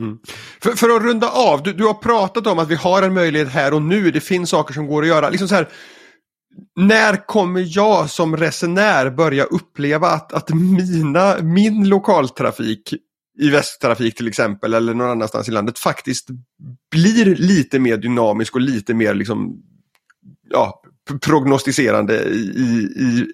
[0.00, 0.18] Mm.
[0.62, 3.48] För, för, att runda av, du, du, har pratat om att vi har en möjlighet
[3.48, 5.30] här och nu, det finns saker som går att göra.
[5.30, 5.68] Liksom så här,
[6.76, 12.94] när kommer jag som resenär börja uppleva att, att mina, min lokaltrafik
[13.40, 16.28] i Västtrafik till exempel eller någon annanstans i landet faktiskt
[16.90, 19.62] blir lite mer dynamisk och lite mer liksom,
[20.50, 20.82] ja,
[21.20, 23.26] prognostiserande i, i,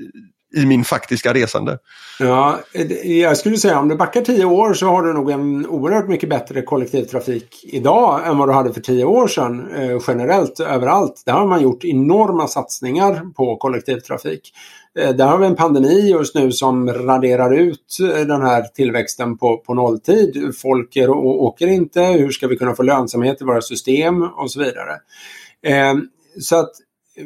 [0.57, 1.79] i min faktiska resande.
[2.19, 2.61] Ja,
[3.05, 6.29] jag skulle säga om du backar tio år så har du nog en oerhört mycket
[6.29, 11.23] bättre kollektivtrafik idag än vad du hade för tio år sedan eh, generellt överallt.
[11.27, 14.53] Där har man gjort enorma satsningar på kollektivtrafik.
[14.99, 19.39] Eh, där har vi en pandemi just nu som raderar ut eh, den här tillväxten
[19.39, 20.53] på, på nolltid.
[20.63, 24.59] Folk är, åker inte, hur ska vi kunna få lönsamhet i våra system och så
[24.61, 24.93] vidare.
[25.67, 25.95] Eh,
[26.41, 26.71] så att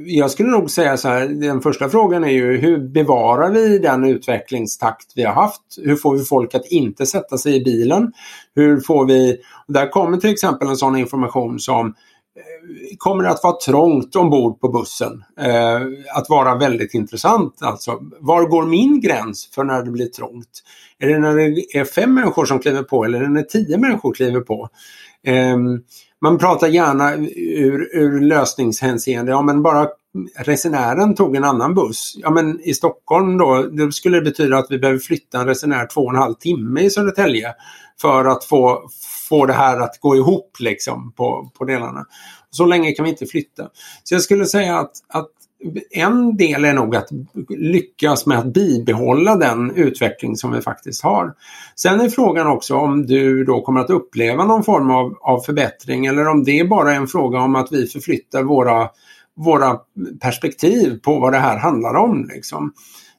[0.06, 4.04] jag skulle nog säga så här, den första frågan är ju hur bevarar vi den
[4.04, 5.62] utvecklingstakt vi har haft?
[5.82, 8.12] Hur får vi folk att inte sätta sig i bilen?
[8.54, 9.36] Hur får vi,
[9.68, 11.92] där kommer till exempel en sån information som eh,
[12.36, 15.24] Eh, kommer det att vara trångt ombord på bussen?
[15.40, 15.80] Eh,
[16.16, 17.98] att vara väldigt intressant alltså.
[18.20, 20.62] Var går min gräns för när det blir trångt?
[20.98, 24.40] Är det när det är fem människor som kliver på eller när tio människor kliver
[24.40, 24.68] på?
[25.26, 25.56] Eh,
[26.20, 29.32] man pratar gärna ur, ur lösningshänseende.
[29.32, 29.88] Ja, men bara
[30.36, 32.14] resenären tog en annan buss.
[32.16, 35.86] Ja, men i Stockholm då, det skulle det betyda att vi behöver flytta en resenär
[35.86, 37.54] två och en halv timme i Södertälje
[38.00, 38.88] för att få,
[39.28, 42.04] få det här att gå ihop liksom på, på delarna.
[42.50, 43.68] Så länge kan vi inte flytta.
[44.04, 45.28] Så jag skulle säga att, att
[45.90, 47.08] en del är nog att
[47.48, 51.34] lyckas med att bibehålla den utveckling som vi faktiskt har.
[51.76, 56.06] Sen är frågan också om du då kommer att uppleva någon form av, av förbättring
[56.06, 58.88] eller om det bara är en fråga om att vi förflyttar våra,
[59.36, 59.78] våra
[60.20, 62.28] perspektiv på vad det här handlar om.
[62.34, 62.72] Liksom.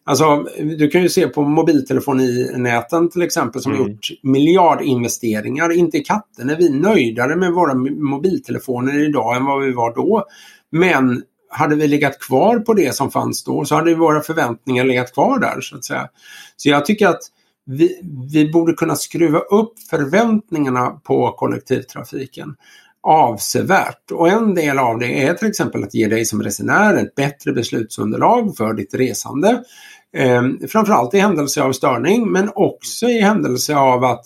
[0.05, 0.45] Alltså,
[0.77, 3.87] du kan ju se på mobiltelefoninäten till exempel som mm.
[3.87, 5.71] gjort miljardinvesteringar.
[5.71, 10.25] Inte i katten är vi nöjdare med våra mobiltelefoner idag än vad vi var då.
[10.71, 15.13] Men hade vi legat kvar på det som fanns då så hade våra förväntningar legat
[15.13, 16.09] kvar där så att säga.
[16.57, 17.21] Så jag tycker att
[17.65, 17.99] vi,
[18.33, 22.55] vi borde kunna skruva upp förväntningarna på kollektivtrafiken
[23.03, 24.11] avsevärt.
[24.11, 27.51] Och en del av det är till exempel att ge dig som resenär ett bättre
[27.51, 29.63] beslutsunderlag för ditt resande.
[30.17, 34.25] Eh, framförallt i händelse av störning men också i händelse av att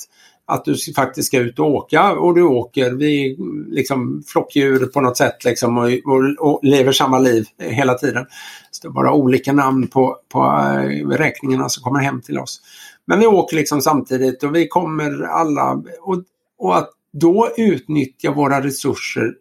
[0.50, 2.92] att du faktiskt ska ut och åka och du åker.
[2.92, 8.26] Vi liksom flockdjur på något sätt liksom och, och, och lever samma liv hela tiden.
[8.72, 12.62] Så det är bara olika namn på, på eh, räkningarna som kommer hem till oss.
[13.06, 16.24] Men vi åker liksom samtidigt och vi kommer alla och,
[16.58, 16.90] och att
[17.20, 19.34] då utnyttja våra resurser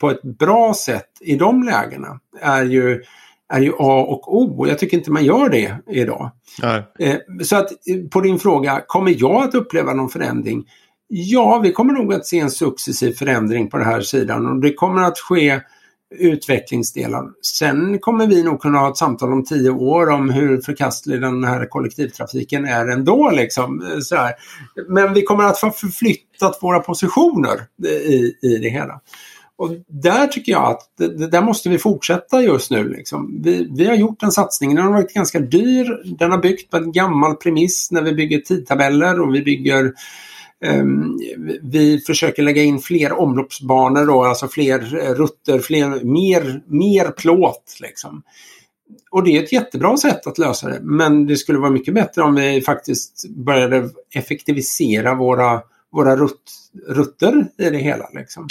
[0.00, 3.02] på ett bra sätt i de lägena är ju
[3.52, 4.66] är ju A och O.
[4.68, 6.30] Jag tycker inte man gör det idag.
[6.98, 10.64] Eh, så att eh, på din fråga, kommer jag att uppleva någon förändring?
[11.08, 14.74] Ja, vi kommer nog att se en successiv förändring på den här sidan och det
[14.74, 15.60] kommer att ske
[16.18, 17.28] utvecklingsdelar.
[17.42, 21.44] Sen kommer vi nog kunna ha ett samtal om tio år om hur förkastlig den
[21.44, 23.30] här kollektivtrafiken är ändå.
[23.30, 24.34] Liksom, eh, så här.
[24.88, 29.00] Men vi kommer att ha förflyttat våra positioner eh, i, i det hela.
[29.56, 32.88] Och där tycker jag att det, där måste vi fortsätta just nu.
[32.88, 33.42] Liksom.
[33.42, 36.16] Vi, vi, har gjort en satsning, den har varit ganska dyr.
[36.18, 39.92] Den har byggt på en gammal premiss när vi bygger tidtabeller och vi bygger
[40.62, 41.18] Ehm,
[41.62, 47.76] vi försöker lägga in fler omloppsbanor, då, alltså fler eh, rutter, fler, mer, mer plåt.
[47.80, 48.22] Liksom.
[49.10, 50.80] Och det är ett jättebra sätt att lösa det.
[50.82, 56.52] Men det skulle vara mycket bättre om vi faktiskt började effektivisera våra, våra rutt,
[56.88, 58.08] rutter i det hela.
[58.14, 58.48] Liksom.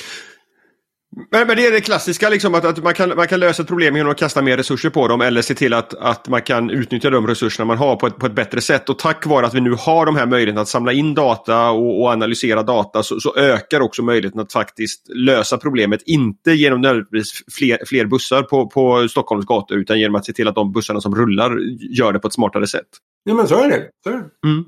[1.32, 3.96] Men, men det är det klassiska, liksom, att, att man, kan, man kan lösa problem
[3.96, 7.10] genom att kasta mer resurser på dem eller se till att, att man kan utnyttja
[7.10, 8.90] de resurserna man har på ett, på ett bättre sätt.
[8.90, 12.02] Och tack vare att vi nu har de här möjligheterna att samla in data och,
[12.02, 16.02] och analysera data så, så, ökar också möjligheten att faktiskt lösa problemet.
[16.06, 20.48] Inte genom nödvändigtvis fler, fler bussar på, på Stockholms gator utan genom att se till
[20.48, 21.58] att de bussarna som rullar
[21.98, 22.88] gör det på ett smartare sätt.
[23.24, 23.90] Ja men så är det.
[24.04, 24.48] Så är det.
[24.48, 24.66] Mm.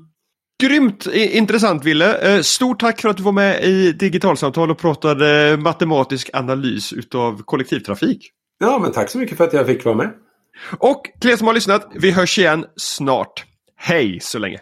[0.62, 2.36] Grymt intressant Ville.
[2.36, 7.42] Eh, stort tack för att du var med i Digitalsamtal och pratade matematisk analys utav
[7.44, 8.30] kollektivtrafik.
[8.60, 10.10] Ja, men tack så mycket för att jag fick vara med.
[10.78, 13.44] Och till er som har lyssnat, vi hörs igen snart.
[13.76, 14.60] Hej så länge!